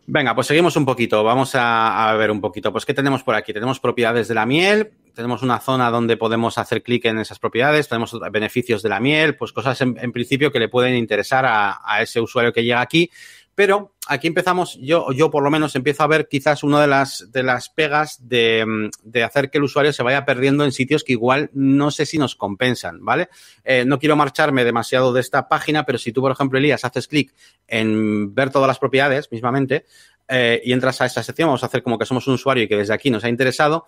[0.05, 1.23] Venga, pues seguimos un poquito.
[1.23, 2.73] Vamos a, a, ver un poquito.
[2.73, 3.53] Pues, ¿qué tenemos por aquí?
[3.53, 7.87] Tenemos propiedades de la miel, tenemos una zona donde podemos hacer clic en esas propiedades,
[7.87, 12.19] tenemos beneficios de la miel, pues cosas en, principio que le pueden interesar a, ese
[12.19, 13.09] usuario que llega aquí.
[13.55, 17.31] Pero aquí empezamos, yo, yo por lo menos empiezo a ver quizás una de las,
[17.31, 21.13] de las pegas de, de, hacer que el usuario se vaya perdiendo en sitios que
[21.13, 23.29] igual no sé si nos compensan, ¿vale?
[23.63, 27.07] Eh, no quiero marcharme demasiado de esta página, pero si tú, por ejemplo, Elías, haces
[27.07, 27.33] clic
[27.67, 29.85] en ver todas las propiedades mismamente
[30.27, 32.67] eh, y entras a esa sección, vamos a hacer como que somos un usuario y
[32.67, 33.85] que desde aquí nos ha interesado,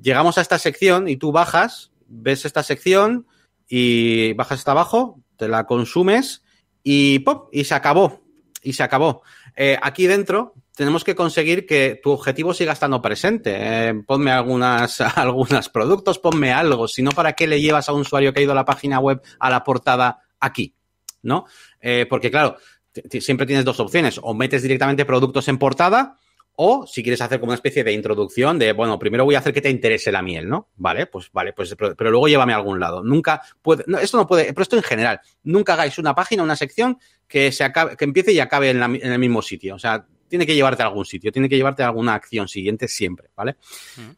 [0.00, 3.28] llegamos a esta sección y tú bajas, ves esta sección
[3.68, 6.42] y bajas hasta abajo, te la consumes
[6.82, 7.48] y ¡pop!
[7.52, 8.23] Y se acabó.
[8.64, 9.22] Y se acabó.
[9.54, 13.54] Eh, aquí dentro tenemos que conseguir que tu objetivo siga estando presente.
[13.54, 14.98] Eh, ponme algunos
[15.72, 16.88] productos, ponme algo.
[16.88, 18.98] Si no, ¿para qué le llevas a un usuario que ha ido a la página
[18.98, 20.74] web a la portada aquí?
[21.22, 21.46] ¿No?
[21.80, 22.56] Eh, porque claro,
[23.20, 24.18] siempre tienes dos opciones.
[24.22, 26.16] O metes directamente productos en portada
[26.56, 29.52] o si quieres hacer como una especie de introducción de, bueno, primero voy a hacer
[29.52, 30.68] que te interese la miel, ¿no?
[30.76, 33.02] Vale, pues vale, pues pero, luego llévame a algún lado.
[33.02, 36.56] Nunca puede, no, esto no puede, pero esto en general, nunca hagáis una página, una
[36.56, 39.74] sección que se acabe, que empiece y acabe en, el mismo sitio.
[39.74, 42.88] O sea, tiene que llevarte a algún sitio, tiene que llevarte a alguna acción siguiente
[42.88, 43.56] siempre, ¿vale?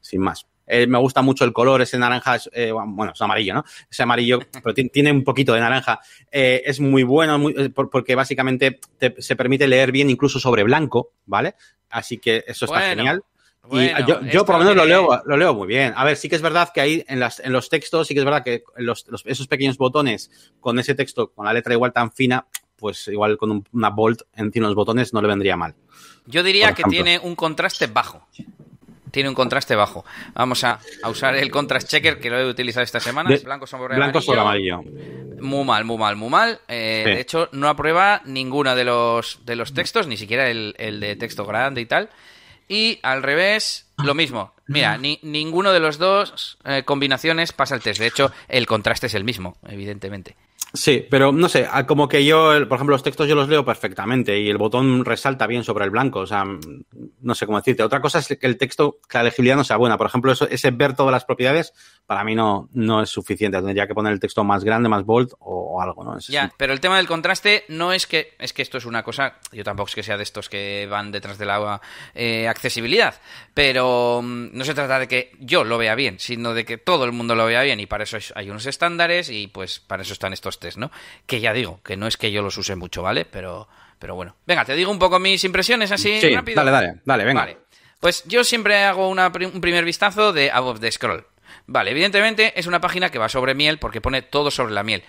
[0.00, 0.46] Sin más.
[0.66, 3.64] Eh, me gusta mucho el color, ese naranja, eh, bueno, es amarillo, ¿no?
[3.90, 6.00] Ese amarillo, pero tiene un poquito de naranja.
[6.30, 7.40] Eh, es muy bueno
[7.74, 8.80] porque básicamente
[9.18, 11.54] se permite leer bien incluso sobre blanco, ¿ale?
[11.90, 13.22] Así que eso está genial.
[13.70, 13.90] y
[14.30, 15.92] yo, por lo menos lo leo, lo leo muy bien.
[15.96, 18.20] A ver, sí que es verdad que ahí en, las, en los textos, sí que
[18.20, 22.10] es verdad que los, esos pequeños botones con ese texto, con la letra igual tan
[22.10, 25.74] fina, pues igual con una bolt encima de los botones no le vendría mal.
[26.26, 28.26] Yo diría que tiene un contraste bajo
[29.16, 30.04] tiene un contraste bajo.
[30.34, 33.32] Vamos a, usar el contrast checker que lo he utilizado esta semana.
[33.32, 34.82] es blanco sobre blanco Sobre amarillo.
[35.40, 36.60] Muy mal, muy mal, muy mal.
[36.68, 41.16] Eh, de hecho, no aprueba ninguno de los, de los textos, ni siquiera el, de
[41.16, 42.10] texto grande y tal.
[42.68, 44.52] Y al revés, lo mismo.
[44.66, 47.98] Mira, ni, ninguno de los dos eh, combinaciones pasa el test.
[47.98, 50.36] De hecho, el contraste es el mismo, evidentemente.
[50.72, 54.38] Sí, pero no sé, como que yo, por ejemplo, los textos yo los leo perfectamente
[54.38, 57.82] y el botón resalta bien sobre el blanco, o sea, no sé cómo decirte.
[57.82, 59.96] Otra cosa es que el texto, que la legibilidad no sea buena.
[59.96, 61.72] Por ejemplo, eso, ese ver todas las propiedades,
[62.06, 63.58] para mí no, no es suficiente.
[63.58, 66.18] Tendría que poner el texto más grande, más bold o, algo, ¿no?
[66.18, 69.38] ya, pero el tema del contraste no es que, es que esto es una cosa,
[69.52, 71.82] yo tampoco es que sea de estos que van detrás del agua
[72.14, 73.14] eh, accesibilidad,
[73.52, 77.04] pero mm, no se trata de que yo lo vea bien, sino de que todo
[77.04, 80.14] el mundo lo vea bien y para eso hay unos estándares y pues para eso
[80.14, 80.90] están estos ¿no?
[81.26, 83.24] Que ya digo, que no es que yo los use mucho, ¿vale?
[83.24, 84.36] Pero, pero bueno.
[84.46, 86.56] Venga, te digo un poco mis impresiones así sí, rápido.
[86.56, 87.40] Dale, dale, dale, venga.
[87.40, 87.58] Vale.
[88.00, 91.26] Pues yo siempre hago un primer vistazo de Above the Scroll.
[91.66, 95.02] Vale, evidentemente es una página que va sobre miel porque pone todo sobre la miel.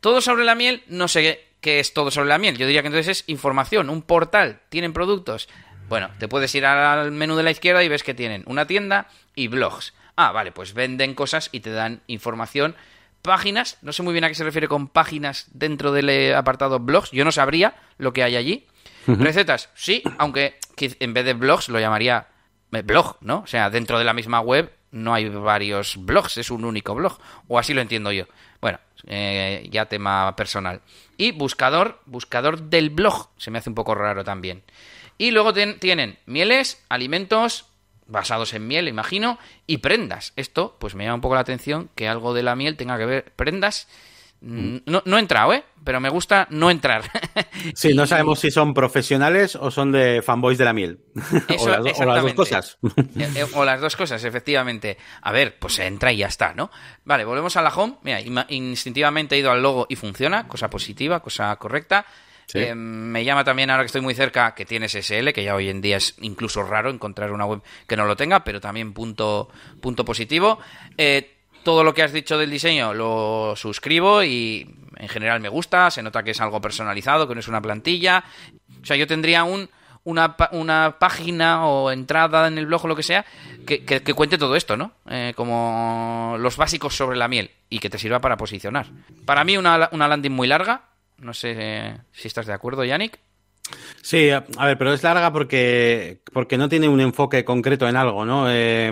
[0.00, 2.56] Todo sobre la miel, no sé qué es todo sobre la miel.
[2.56, 5.48] Yo diría que entonces es información, un portal, tienen productos.
[5.88, 9.08] Bueno, te puedes ir al menú de la izquierda y ves que tienen una tienda
[9.34, 9.92] y blogs.
[10.16, 12.76] Ah, vale, pues venden cosas y te dan información.
[13.22, 17.10] Páginas, no sé muy bien a qué se refiere con páginas dentro del apartado blogs.
[17.10, 18.66] Yo no sabría lo que hay allí.
[19.06, 22.28] Recetas, sí, aunque en vez de blogs lo llamaría
[22.72, 23.40] eh, blog, ¿no?
[23.40, 27.18] O sea, dentro de la misma web no hay varios blogs, es un único blog.
[27.48, 28.24] O así lo entiendo yo.
[28.60, 30.80] Bueno, eh, ya tema personal.
[31.16, 33.28] Y buscador, buscador del blog.
[33.36, 34.62] Se me hace un poco raro también.
[35.18, 37.69] Y luego tienen mieles, alimentos
[38.10, 40.32] basados en miel, imagino, y prendas.
[40.36, 43.06] Esto, pues me llama un poco la atención que algo de la miel tenga que
[43.06, 43.88] ver prendas
[44.42, 45.64] Mm, no, no he entrado, ¿eh?
[45.84, 47.04] Pero me gusta no entrar.
[47.74, 51.00] Sí, no sabemos si son profesionales o son de fanboys de la miel.
[51.58, 52.78] o, las, dos cosas.
[53.18, 54.96] Eh, eh, o las dos cosas, efectivamente.
[55.20, 56.70] A ver, pues se entra y ya está, ¿no?
[57.04, 57.98] Vale, volvemos a la home.
[58.02, 62.06] Mira, instintivamente he ido al logo y funciona, cosa positiva, cosa correcta.
[62.54, 65.68] Eh, me llama también ahora que estoy muy cerca que tienes SL, que ya hoy
[65.68, 69.48] en día es incluso raro encontrar una web que no lo tenga, pero también punto,
[69.80, 70.58] punto positivo.
[70.96, 75.90] Eh, todo lo que has dicho del diseño lo suscribo y en general me gusta,
[75.90, 78.24] se nota que es algo personalizado, que no es una plantilla.
[78.82, 79.68] O sea, yo tendría un,
[80.04, 83.24] una, una página o entrada en el blog o lo que sea
[83.66, 84.92] que, que, cuente todo esto, ¿no?
[85.08, 88.86] Eh, como los básicos sobre la miel y que te sirva para posicionar.
[89.24, 90.82] Para mí una, una landing muy larga,
[91.20, 93.18] no sé eh, si estás de acuerdo, Yannick.
[94.02, 98.24] Sí, a ver, pero es larga porque, porque no tiene un enfoque concreto en algo,
[98.24, 98.46] ¿no?
[98.48, 98.90] Eh,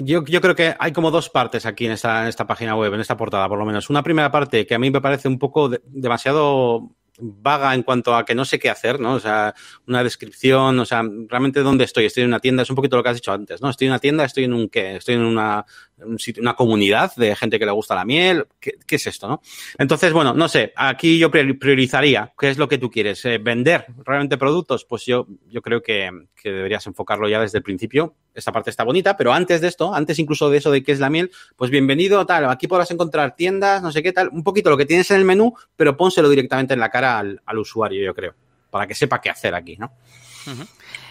[0.00, 2.94] yo, yo, creo que hay como dos partes aquí en esta, en esta página web,
[2.94, 3.90] en esta portada, por lo menos.
[3.90, 8.24] Una primera parte que a mí me parece un poco demasiado vaga en cuanto a
[8.24, 9.14] que no sé qué hacer, ¿no?
[9.14, 9.54] O sea,
[9.86, 13.02] una descripción, o sea, realmente dónde estoy, estoy en una tienda, es un poquito lo
[13.02, 13.70] que has dicho antes, ¿no?
[13.70, 15.64] Estoy en una tienda, estoy en un qué, estoy en una,
[16.04, 19.42] un una comunidad de gente que le gusta la miel, ¿qué, ¿qué, es esto, no?
[19.78, 23.24] Entonces, bueno, no sé, aquí yo priorizaría, ¿qué es lo que tú quieres?
[23.24, 24.84] Eh, ¿Vender realmente productos?
[24.84, 28.14] Pues yo, yo creo que, que deberías enfocarlo ya desde el principio.
[28.34, 31.00] Esta parte está bonita, pero antes de esto, antes incluso de eso de qué es
[31.00, 34.70] la miel, pues bienvenido, tal, aquí podrás encontrar tiendas, no sé qué tal, un poquito
[34.70, 38.14] lo que tienes en el menú, pero pónselo directamente en la cara al usuario, yo
[38.14, 38.34] creo,
[38.70, 39.92] para que sepa qué hacer aquí, ¿no?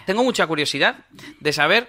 [0.06, 1.06] Tengo mucha curiosidad
[1.40, 1.88] de saber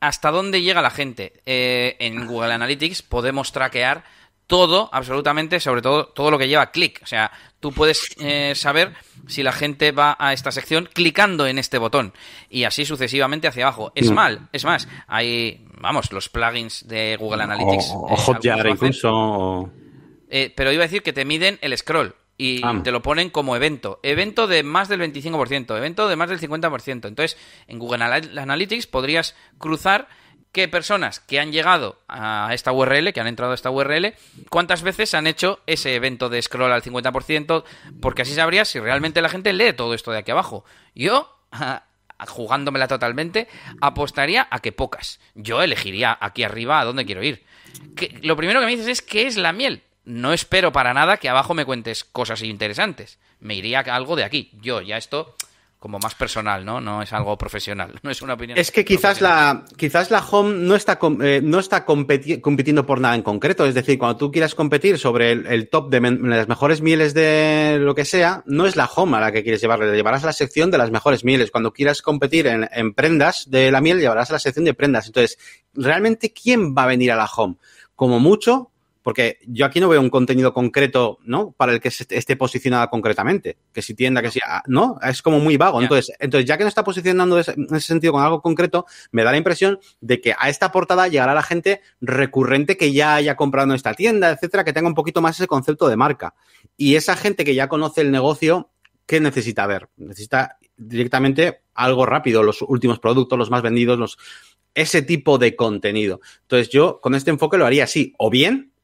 [0.00, 1.40] hasta dónde llega la gente.
[1.46, 4.04] Eh, en Google Analytics podemos traquear
[4.46, 7.00] todo, absolutamente, sobre todo todo lo que lleva clic.
[7.02, 7.30] O sea,
[7.60, 8.94] tú puedes eh, saber
[9.26, 12.14] si la gente va a esta sección clicando en este botón
[12.48, 13.92] y así sucesivamente hacia abajo.
[13.94, 14.14] Es mm.
[14.14, 17.92] mal, es más, hay, vamos, los plugins de Google Analytics.
[17.94, 19.70] O, eh, Hotjar incluso.
[20.56, 22.80] pero iba a decir que te miden el scroll y ah.
[22.82, 23.98] te lo ponen como evento.
[24.04, 27.08] Evento de más del 25%, evento de más del 50%.
[27.08, 30.08] Entonces, en Google Analytics podrías cruzar
[30.52, 34.14] qué personas que han llegado a esta URL, que han entrado a esta URL,
[34.48, 37.64] cuántas veces han hecho ese evento de scroll al 50%,
[38.00, 40.64] porque así sabrías si realmente la gente lee todo esto de aquí abajo.
[40.94, 41.36] Yo,
[42.28, 43.48] jugándomela totalmente,
[43.80, 45.20] apostaría a que pocas.
[45.34, 47.44] Yo elegiría aquí arriba a dónde quiero ir.
[47.96, 51.18] Que, lo primero que me dices es qué es la miel no espero para nada
[51.18, 53.18] que abajo me cuentes cosas interesantes.
[53.40, 54.50] Me iría a algo de aquí.
[54.60, 55.36] Yo, ya esto
[55.78, 56.80] como más personal, ¿no?
[56.80, 58.58] No es algo profesional, no es una opinión.
[58.58, 63.14] Es que quizás la, quizás la home no está, eh, no está compitiendo por nada
[63.14, 63.64] en concreto.
[63.64, 67.94] Es decir, cuando tú quieras competir sobre el, top de las mejores mieles de lo
[67.94, 70.32] que sea, no es la home a la que quieres llevarle, le llevarás a la
[70.32, 71.50] sección de las mejores mieles.
[71.52, 75.06] Cuando quieras competir en, en prendas de la miel, llevarás a la sección de prendas.
[75.06, 75.38] Entonces,
[75.74, 77.56] ¿realmente quién va a venir a la home?
[77.94, 78.72] Como mucho,
[79.08, 81.52] porque yo aquí no veo un contenido concreto, ¿no?
[81.52, 83.56] Para el que esté posicionada concretamente.
[83.72, 84.98] Que si tienda, que si, ah, ¿no?
[85.02, 85.80] Es como muy vago.
[85.80, 89.30] Entonces, entonces, ya que no está posicionando en ese sentido con algo concreto, me da
[89.30, 93.70] la impresión de que a esta portada llegará la gente recurrente que ya haya comprado
[93.70, 96.34] en esta tienda, etcétera, que tenga un poquito más ese concepto de marca.
[96.76, 98.68] Y esa gente que ya conoce el negocio,
[99.06, 99.88] ¿qué necesita ver?
[99.96, 104.18] Necesita directamente algo rápido, los últimos productos, los más vendidos, los,
[104.74, 106.20] ese tipo de contenido.
[106.42, 108.74] Entonces, yo con este enfoque lo haría así, o bien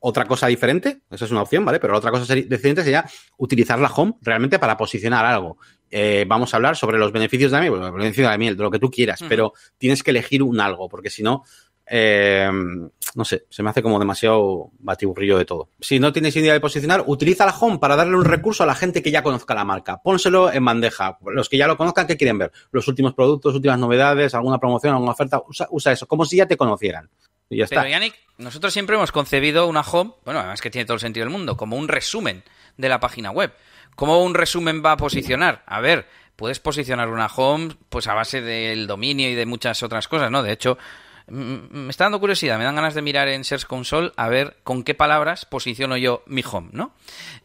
[0.00, 1.80] otra cosa diferente, eso es una opción, ¿vale?
[1.80, 3.04] Pero otra cosa diferente sería
[3.38, 5.58] utilizar la home realmente para posicionar algo.
[5.90, 8.56] Eh, vamos a hablar sobre los beneficios de la miel, los beneficios de la miel,
[8.56, 11.42] de lo que tú quieras, pero tienes que elegir un algo, porque si no,
[11.84, 12.48] eh,
[13.16, 15.70] no sé, se me hace como demasiado batiburrillo de todo.
[15.80, 18.76] Si no tienes idea de posicionar, utiliza la home para darle un recurso a la
[18.76, 20.00] gente que ya conozca la marca.
[20.00, 21.18] Pónselo en bandeja.
[21.26, 22.52] Los que ya lo conozcan, ¿qué quieren ver?
[22.70, 25.42] Los últimos productos, últimas novedades, alguna promoción, alguna oferta.
[25.48, 27.10] Usa, usa eso, como si ya te conocieran.
[27.50, 31.26] Pero Yannick, nosotros siempre hemos concebido una home, bueno, además que tiene todo el sentido
[31.26, 32.44] del mundo, como un resumen
[32.76, 33.52] de la página web.
[33.96, 35.62] ¿Cómo un resumen va a posicionar?
[35.66, 40.08] A ver, puedes posicionar una home pues a base del dominio y de muchas otras
[40.08, 40.42] cosas, ¿no?
[40.42, 40.78] De hecho,
[41.26, 44.82] me está dando curiosidad, me dan ganas de mirar en Search Console a ver con
[44.82, 46.94] qué palabras posiciono yo mi home, ¿no?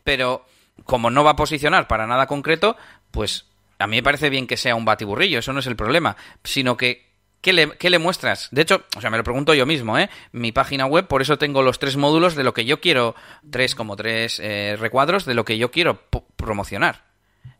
[0.03, 0.45] Pero
[0.85, 2.77] como no va a posicionar para nada concreto,
[3.11, 3.47] pues
[3.79, 6.77] a mí me parece bien que sea un batiburrillo, eso no es el problema, sino
[6.77, 7.04] que
[7.45, 7.53] ¿Qué
[7.91, 8.47] le, muestras?
[8.49, 10.09] De hecho, o sea, me lo pregunto yo mismo, ¿eh?
[10.31, 13.13] Mi página web, por eso tengo los tres módulos de lo que yo quiero,
[13.51, 16.01] tres como tres eh, recuadros de lo que yo quiero
[16.37, 17.03] promocionar.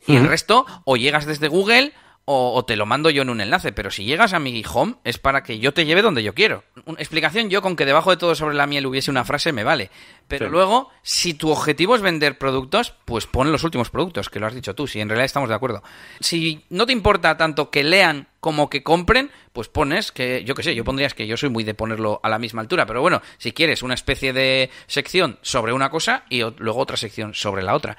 [0.08, 1.94] Y el resto, o llegas desde Google,
[2.28, 5.20] o, te lo mando yo en un enlace, pero si llegas a mi home es
[5.20, 6.64] para que yo te lleve donde yo quiero.
[6.86, 9.64] Una explicación, yo con que debajo de todo sobre la miel hubiese una frase me
[9.64, 9.92] vale.
[10.28, 14.48] Pero luego, si tu objetivo es vender productos, pues pon los últimos productos, que lo
[14.48, 15.84] has dicho tú, si en realidad estamos de acuerdo.
[16.20, 20.64] Si no te importa tanto que lean como que compren, pues pones que, yo qué
[20.64, 23.22] sé, yo pondrías que yo soy muy de ponerlo a la misma altura, pero bueno,
[23.38, 27.76] si quieres una especie de sección sobre una cosa y luego otra sección sobre la
[27.76, 27.98] otra.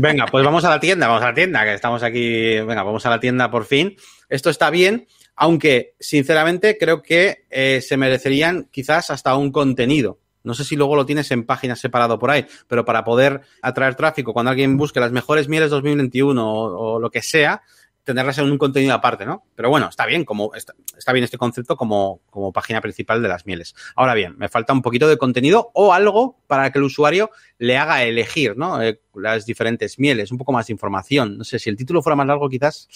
[0.00, 2.60] Venga, pues vamos a la tienda, vamos a la tienda, que estamos aquí.
[2.60, 3.96] Venga, vamos a la tienda por fin.
[4.28, 10.20] Esto está bien, aunque sinceramente creo que eh, se merecerían quizás hasta un contenido.
[10.44, 13.96] No sé si luego lo tienes en páginas separado por ahí, pero para poder atraer
[13.96, 17.62] tráfico, cuando alguien busque las mejores mieles 2021 o, o lo que sea,
[18.08, 19.44] tenerlas en un contenido aparte, ¿no?
[19.54, 20.72] Pero bueno, está bien, como está,
[21.12, 23.74] bien este concepto como, como página principal de las mieles.
[23.96, 27.76] Ahora bien, me falta un poquito de contenido o algo para que el usuario le
[27.76, 28.80] haga elegir, ¿no?
[28.80, 31.36] Eh, las diferentes mieles, un poco más de información.
[31.36, 32.88] No sé, si el título fuera más largo, quizás.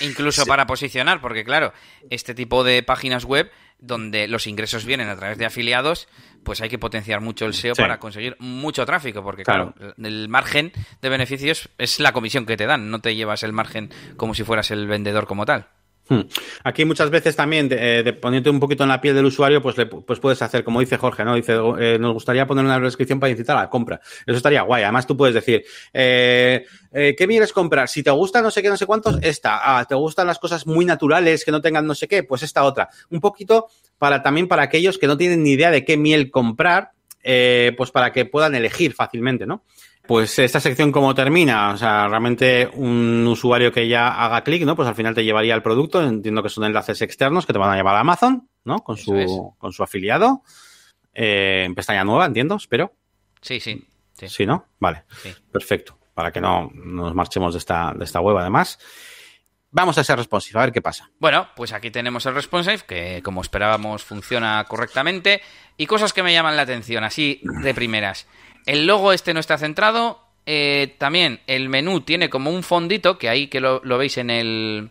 [0.00, 1.72] Incluso para posicionar, porque claro,
[2.10, 6.08] este tipo de páginas web donde los ingresos vienen a través de afiliados,
[6.42, 9.74] pues hay que potenciar mucho el SEO para conseguir mucho tráfico, porque claro.
[10.02, 13.90] el margen de beneficios es la comisión que te dan, no te llevas el margen
[14.16, 15.68] como si fueras el vendedor como tal.
[16.06, 16.20] Hmm.
[16.64, 19.74] Aquí muchas veces también, de, eh, poniéndote un poquito en la piel del usuario, pues,
[20.06, 21.34] pues puedes hacer, como dice Jorge, ¿no?
[21.34, 24.00] Dice, eh, nos gustaría poner una descripción para incitar a la compra.
[24.26, 24.82] Eso estaría guay.
[24.82, 25.64] Además, tú puedes decir,
[25.94, 27.88] eh, ¿qué quieres comprar?
[27.88, 29.78] Si te gusta no sé qué, no sé cuántos, esta.
[29.78, 32.22] Ah, ¿te gustan las cosas muy naturales que no tengan no sé qué?
[32.22, 32.90] Pues esta otra.
[33.10, 36.90] Un poquito para también para aquellos que no tienen ni idea de qué miel comprar,
[37.22, 39.64] pues para que puedan elegir fácilmente, ¿no?
[40.06, 44.76] Pues esta sección cómo termina, o sea, realmente un usuario que ya haga clic, ¿no?
[44.76, 47.70] Pues al final te llevaría al producto, entiendo que son enlaces externos que te van
[47.70, 48.80] a llevar a Amazon, ¿no?
[48.80, 50.42] Con su, con su afiliado.
[51.14, 52.92] Eh, en pestaña nueva, entiendo, espero.
[53.40, 53.86] Sí, sí.
[54.14, 54.66] Sí, ¿no?
[54.78, 55.04] Vale.
[55.50, 55.98] Perfecto.
[56.14, 58.78] Para que no nos marchemos de esta, de esta web, además.
[59.70, 61.10] Vamos a ser responsive, a ver qué pasa.
[61.18, 65.42] Bueno, pues aquí tenemos el responsive, que como esperábamos funciona correctamente.
[65.76, 68.28] Y cosas que me llaman la atención, así de primeras.
[68.66, 70.20] El logo este no está centrado.
[70.46, 74.90] Eh, también el menú tiene como un fondito, que ahí que lo, veis en el,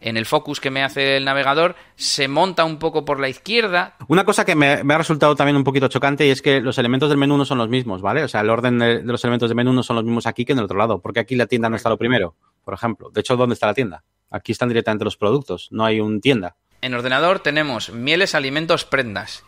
[0.00, 3.96] en el focus que me hace el navegador, se monta un poco por la izquierda.
[4.08, 7.10] Una cosa que me, ha resultado también un poquito chocante y es que los elementos
[7.10, 8.22] del menú no son los mismos, ¿vale?
[8.22, 10.52] O sea, el orden de, los elementos del menú no son los mismos aquí que
[10.52, 13.10] en el otro lado, porque aquí la tienda no está lo primero, por ejemplo.
[13.10, 14.04] De hecho, ¿dónde está la tienda?
[14.30, 16.56] Aquí están directamente los productos, no hay un tienda.
[16.80, 19.44] En ordenador tenemos mieles, alimentos, prendas.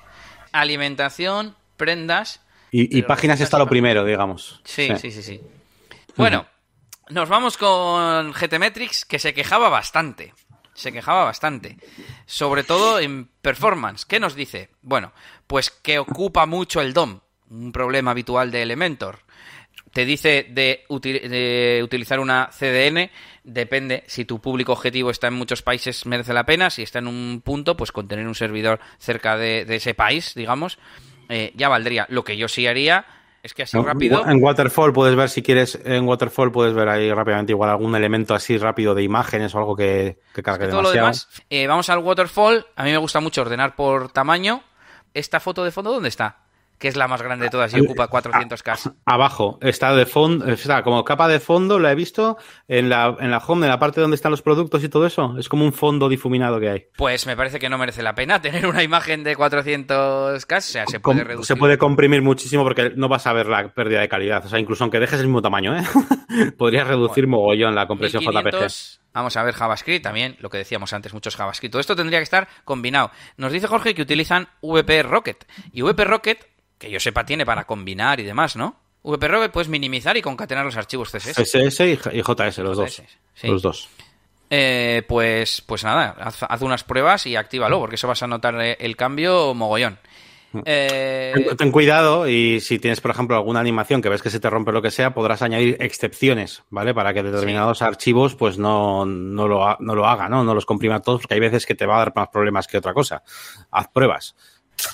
[0.52, 4.60] Alimentación, prendas, y, páginas está lo primero, digamos.
[4.64, 5.40] Sí, sí, sí, sí.
[6.16, 6.46] Bueno,
[7.10, 10.34] nos vamos con GTmetrix, que se quejaba bastante.
[10.74, 11.76] Se quejaba bastante.
[12.26, 14.04] Sobre todo en performance.
[14.04, 14.70] ¿Qué nos dice?
[14.82, 15.12] Bueno,
[15.46, 17.20] pues que ocupa mucho el DOM.
[17.50, 19.20] Un problema habitual de Elementor.
[19.92, 23.10] Te dice de, utilizar una CDN,
[23.42, 27.06] depende si tu público objetivo está en muchos países merece la pena, si está en
[27.06, 30.78] un punto, pues con tener un servidor cerca de ese país, digamos,
[31.28, 32.06] eh, ya valdría.
[32.08, 33.04] Lo que yo sí haría
[33.42, 34.26] es que así rápido.
[34.26, 38.34] En Waterfall puedes ver, si quieres, en Waterfall puedes ver ahí rápidamente igual algún elemento
[38.34, 41.98] así rápido de imágenes o algo que, que cargue todo Lo demás, eh, vamos al
[41.98, 42.66] Waterfall.
[42.76, 44.62] A mí me gusta mucho ordenar por tamaño.
[45.14, 46.47] ¿Esta foto de fondo dónde está?
[46.78, 48.94] Que es la más grande de todas y ocupa 400K.
[49.04, 52.38] Abajo, está de fondo, está como capa de fondo, lo he visto
[52.68, 55.36] en la, en la home, en la parte donde están los productos y todo eso.
[55.38, 56.86] Es como un fondo difuminado que hay.
[56.96, 60.56] Pues me parece que no merece la pena tener una imagen de 400K.
[60.56, 61.46] O sea, se puede reducir.
[61.46, 64.44] Se puede comprimir muchísimo porque no vas a ver la pérdida de calidad.
[64.44, 65.82] O sea, incluso aunque dejes el mismo tamaño, ¿eh?
[66.56, 68.98] podrías reducir mogollón la compresión JPG.
[69.12, 71.72] Vamos a ver JavaScript también, lo que decíamos antes, muchos JavaScript.
[71.72, 73.10] Todo esto tendría que estar combinado.
[73.36, 75.44] Nos dice Jorge que utilizan VP Rocket.
[75.72, 76.46] Y VP Rocket
[76.78, 78.76] que yo sepa tiene para combinar y demás, ¿no?
[79.02, 81.36] VPRocket puedes minimizar y concatenar los archivos CSS.
[81.36, 81.80] CSS
[82.12, 83.02] y JS, los dos.
[83.42, 83.88] Los dos.
[84.50, 88.76] Eh, pues, pues nada, haz, unas pruebas y actívalo, porque eso vas a notar eh,
[88.80, 89.98] el cambio mogollón.
[90.52, 90.60] Mm.
[90.64, 91.54] Eh...
[91.58, 94.72] Ten, cuidado y si tienes, por ejemplo, alguna animación que ves que se te rompe
[94.72, 96.94] lo que sea, podrás añadir excepciones, ¿vale?
[96.94, 100.44] Para que determinados archivos pues no, no, lo, no lo haga, ¿no?
[100.44, 102.78] No los comprima todos, porque hay veces que te va a dar más problemas que
[102.78, 103.22] otra cosa.
[103.70, 104.34] Haz pruebas.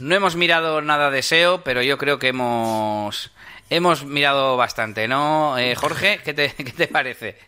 [0.01, 3.31] No hemos mirado nada de SEO, pero yo creo que hemos
[3.71, 6.21] hemos mirado bastante, ¿no, eh, Jorge?
[6.25, 7.39] ¿Qué te, ¿Qué te, parece?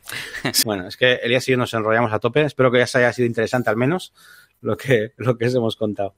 [0.64, 2.42] Bueno, es que Elías y yo nos enrollamos a tope.
[2.42, 4.12] Espero que ya se haya sido interesante al menos
[4.60, 6.14] lo que, lo que os hemos contado.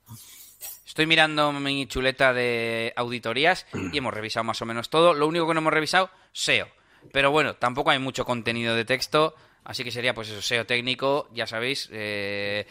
[0.87, 5.15] Estoy mirando mi chuleta de auditorías y hemos revisado más o menos todo.
[5.15, 6.69] Lo único que no hemos revisado, SEO.
[7.13, 11.29] Pero bueno, tampoco hay mucho contenido de texto, así que sería pues eso, SEO técnico,
[11.33, 12.67] ya sabéis, eh,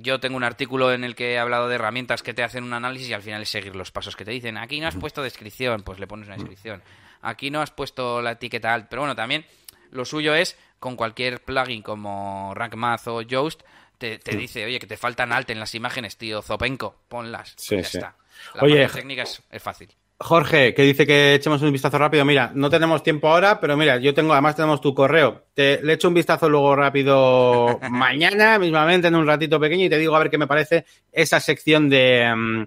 [0.00, 2.72] yo tengo un artículo en el que he hablado de herramientas que te hacen un
[2.72, 4.56] análisis y al final es seguir los pasos que te dicen.
[4.56, 6.82] Aquí no has puesto descripción, pues le pones una descripción.
[7.22, 9.46] Aquí no has puesto la etiqueta alt, pero bueno, también
[9.90, 13.62] lo suyo es con cualquier plugin como RankMath o Yoast
[13.98, 17.56] te, dice, oye, que te faltan alt en las imágenes, tío, Zopenco, ponlas.
[17.56, 18.16] ya está.
[18.54, 19.88] La oye, técnica es fácil.
[20.18, 22.24] Jorge, que dice que echemos un vistazo rápido.
[22.24, 25.46] Mira, no tenemos tiempo ahora, pero mira, yo tengo, además tenemos tu correo.
[25.54, 29.98] Te, le echo un vistazo luego rápido mañana, mismamente, en un ratito pequeño, y te
[29.98, 32.64] digo a ver qué me parece esa sección de, mm,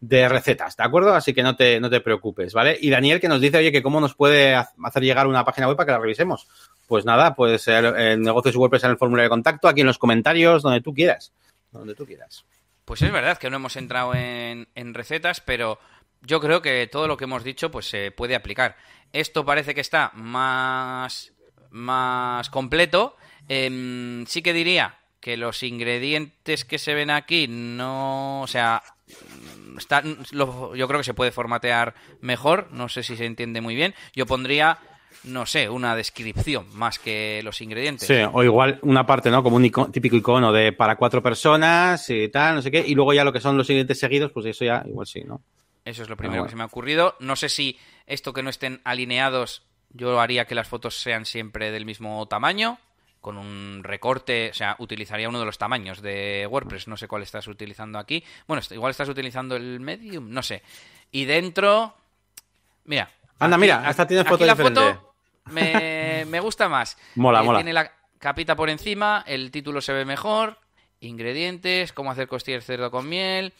[0.00, 1.14] de recetas, ¿de acuerdo?
[1.14, 2.76] Así que no te, no te preocupes, ¿vale?
[2.80, 5.76] Y Daniel que nos dice, oye, que cómo nos puede hacer llegar una página web
[5.76, 6.48] para que la revisemos.
[6.86, 10.62] Pues nada, pues el, negocios WordPress en el formulario de contacto, aquí en los comentarios,
[10.62, 11.32] donde tú quieras.
[11.72, 12.44] Donde tú quieras.
[12.84, 15.78] Pues es verdad que no hemos entrado en, en recetas, pero
[16.22, 18.76] yo creo que todo lo que hemos dicho pues se puede aplicar.
[19.12, 21.32] Esto parece que está más,
[21.70, 23.16] más completo
[23.48, 28.82] Em, sí que diría que los ingredientes que se ven aquí no, o sea,
[29.76, 33.94] está, yo creo que se puede formatear mejor, no sé si se entiende muy bien.
[34.14, 34.78] Yo pondría
[35.24, 38.06] no sé, una descripción más que los ingredientes.
[38.06, 39.42] Sí, o igual una parte, ¿no?
[39.42, 43.12] Como un típico icono de para cuatro personas y tal, no sé qué, y luego
[43.12, 45.42] ya lo que son los ingredientes seguidos, pues eso ya igual sí, ¿no?
[45.88, 47.16] Eso es lo primero que se me ha ocurrido.
[47.18, 51.70] No sé si esto que no estén alineados, yo haría que las fotos sean siempre
[51.70, 52.78] del mismo tamaño,
[53.22, 57.22] con un recorte, o sea, utilizaría uno de los tamaños de WordPress, no sé cuál
[57.22, 58.22] estás utilizando aquí.
[58.46, 60.62] Bueno, igual estás utilizando el medium, no sé.
[61.10, 61.94] Y dentro,
[62.84, 63.10] mira.
[63.38, 64.98] Anda, mira, hasta tienes foto diferente
[66.26, 66.98] me, gusta más.
[67.14, 67.60] Mola, mola.
[67.60, 70.58] Tiene la capita por encima, el título se ve mejor,
[71.00, 73.54] ingredientes, cómo hacer costillas cerdo con miel.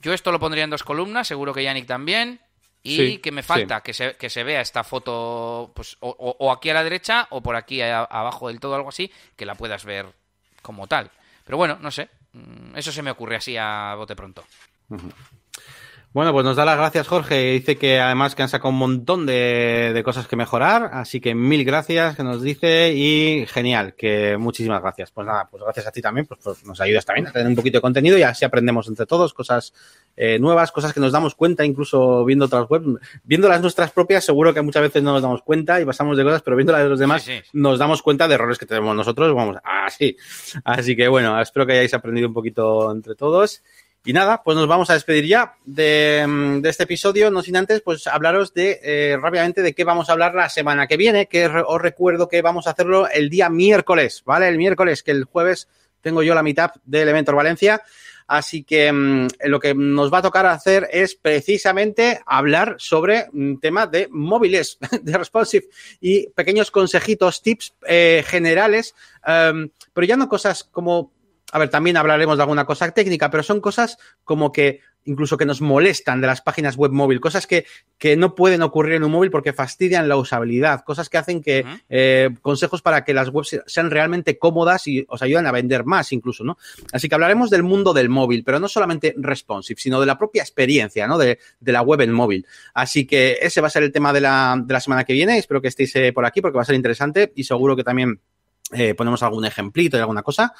[0.00, 2.40] Yo esto lo pondría en dos columnas, seguro que Yannick también.
[2.82, 6.74] Y que me falta que, se, que se vea esta foto pues, o, aquí a
[6.74, 10.06] la derecha o por aquí abajo del todo, algo así, que la puedas ver
[10.62, 11.10] como tal.
[11.44, 12.08] Pero bueno, no sé.
[12.32, 14.44] Mm, eso se me ocurre así a bote pronto.
[16.14, 17.52] Bueno, pues nos da las gracias Jorge.
[17.52, 21.66] Dice que además que han sacado un montón de, cosas que mejorar, así que mil
[21.66, 25.10] gracias que nos dice y genial, que muchísimas gracias.
[25.10, 27.54] Pues nada, pues gracias a ti también, pues, pues nos ayudas también a tener un
[27.54, 29.74] poquito de contenido y así aprendemos entre todos cosas
[30.16, 32.86] eh, nuevas, cosas que nos damos cuenta incluso viendo otras webs,
[33.22, 36.24] viendo las nuestras propias seguro que muchas veces no nos damos cuenta y pasamos de
[36.24, 39.34] cosas, pero viendo las de los demás nos damos cuenta de errores que tenemos nosotros,
[39.34, 40.16] vamos, así.
[40.64, 43.62] Así que bueno, espero que hayáis aprendido un poquito entre todos.
[44.08, 47.82] Y nada, pues nos vamos a despedir ya de, mm, este episodio, no sin antes
[47.82, 51.46] pues hablaros de eh, rápidamente de qué vamos a hablar la semana que viene, que
[51.46, 54.48] os recuerdo que vamos a hacerlo el día miércoles, ¿vale?
[54.48, 55.68] El miércoles, que el jueves
[56.00, 57.82] tengo yo la mitad del Elementor Valencia.
[58.26, 63.60] Así que mm, lo que nos va a tocar hacer es precisamente hablar sobre un
[63.60, 65.66] tema de móviles, de responsive
[66.00, 68.94] y pequeños consejitos, tips eh, generales,
[69.26, 71.12] em, pero ya no cosas como
[71.52, 75.46] a ver, también hablaremos de alguna cosa técnica, pero son cosas como que incluso que
[75.46, 77.64] nos molestan de las páginas web móvil, cosas que,
[77.96, 81.64] que no pueden ocurrir en un móvil porque fastidian la usabilidad, cosas que hacen que,
[81.88, 86.12] eh, consejos para que las webs sean realmente cómodas y os ayudan a vender más
[86.12, 86.58] incluso, ¿no?
[86.92, 90.42] Así que hablaremos del mundo del móvil, pero no solamente responsive, sino de la propia
[90.42, 91.16] experiencia, ¿no?
[91.16, 92.46] De, de la web en móvil.
[92.74, 95.38] Así que ese va a ser el tema de la, de la semana que viene,
[95.38, 98.20] espero que estéis eh, por aquí porque va a ser interesante y seguro que también
[98.72, 100.52] eh, ponemos algún ejemplito y alguna cosa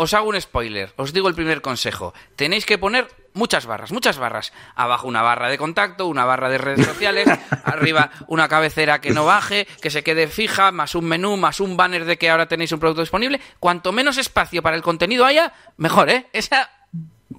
[0.00, 2.14] os hago un spoiler, os digo el primer consejo.
[2.36, 4.52] Tenéis que poner muchas barras, muchas barras.
[4.76, 7.28] Abajo una barra de contacto, una barra de redes sociales,
[7.64, 11.76] arriba una cabecera que no baje, que se quede fija, más un menú, más un
[11.76, 13.40] banner de que ahora tenéis un producto disponible.
[13.58, 16.26] Cuanto menos espacio para el contenido haya, mejor, ¿eh?
[16.32, 16.70] Esa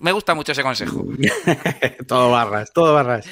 [0.02, 1.06] me gusta mucho ese consejo.
[2.08, 3.26] todo barras, todo barras.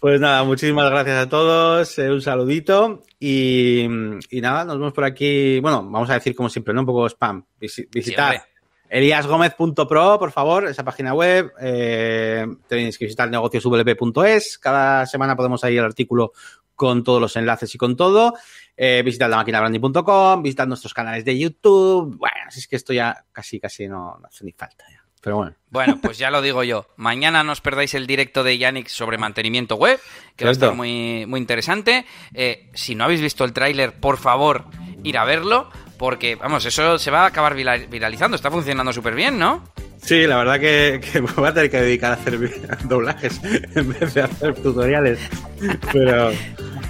[0.00, 3.86] Pues nada, muchísimas gracias a todos, eh, un saludito y,
[4.32, 5.60] nada, nos vemos por aquí.
[5.60, 6.80] Bueno, vamos a decir como siempre, ¿no?
[6.80, 7.44] Un poco spam.
[7.60, 8.53] visitar
[8.88, 11.52] eliasgomez.pro, por favor, esa página web.
[11.60, 14.58] Eh, tenéis que visitar negocioswp.es.
[14.58, 16.32] Cada semana podemos ir el artículo
[16.74, 18.34] con todos los enlaces y con todo.
[18.76, 22.16] Eh, visitad la maquinabranding.com, visitad nuestros canales de YouTube.
[22.16, 24.84] Bueno, así es que esto ya casi, casi no, hace ni falta.
[24.90, 25.04] Ya.
[25.24, 25.54] Pero bueno.
[25.70, 26.86] Bueno, pues ya lo digo yo.
[26.96, 29.98] Mañana no os perdáis el directo de Yannick sobre mantenimiento web,
[30.36, 32.04] que va a estar muy, muy interesante.
[32.34, 34.66] Eh, si no habéis visto el tráiler, por favor,
[35.02, 35.70] ir a verlo
[36.04, 38.36] porque, vamos, eso se va a acabar viralizando.
[38.36, 39.64] Está funcionando súper bien, ¿no?
[40.02, 41.00] Sí, la verdad que,
[41.36, 42.38] voy a tener que dedicar a hacer
[42.84, 43.40] doblajes
[43.74, 45.18] en vez de hacer tutoriales.
[45.94, 46.30] Pero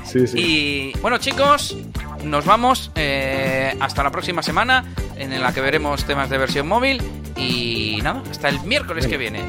[0.04, 0.36] sí, sí.
[0.36, 1.76] Y bueno, chicos,
[2.24, 4.84] nos vamos eh, hasta la próxima semana
[5.16, 7.00] en la que veremos temas de versión móvil.
[7.36, 9.44] Y nada, hasta el miércoles que viene.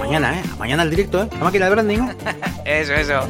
[0.00, 0.42] Mañana, ¿eh?
[0.58, 1.28] Mañana el directo, ¿eh?
[1.30, 2.08] La máquina de branding.
[2.64, 3.20] eso, eso.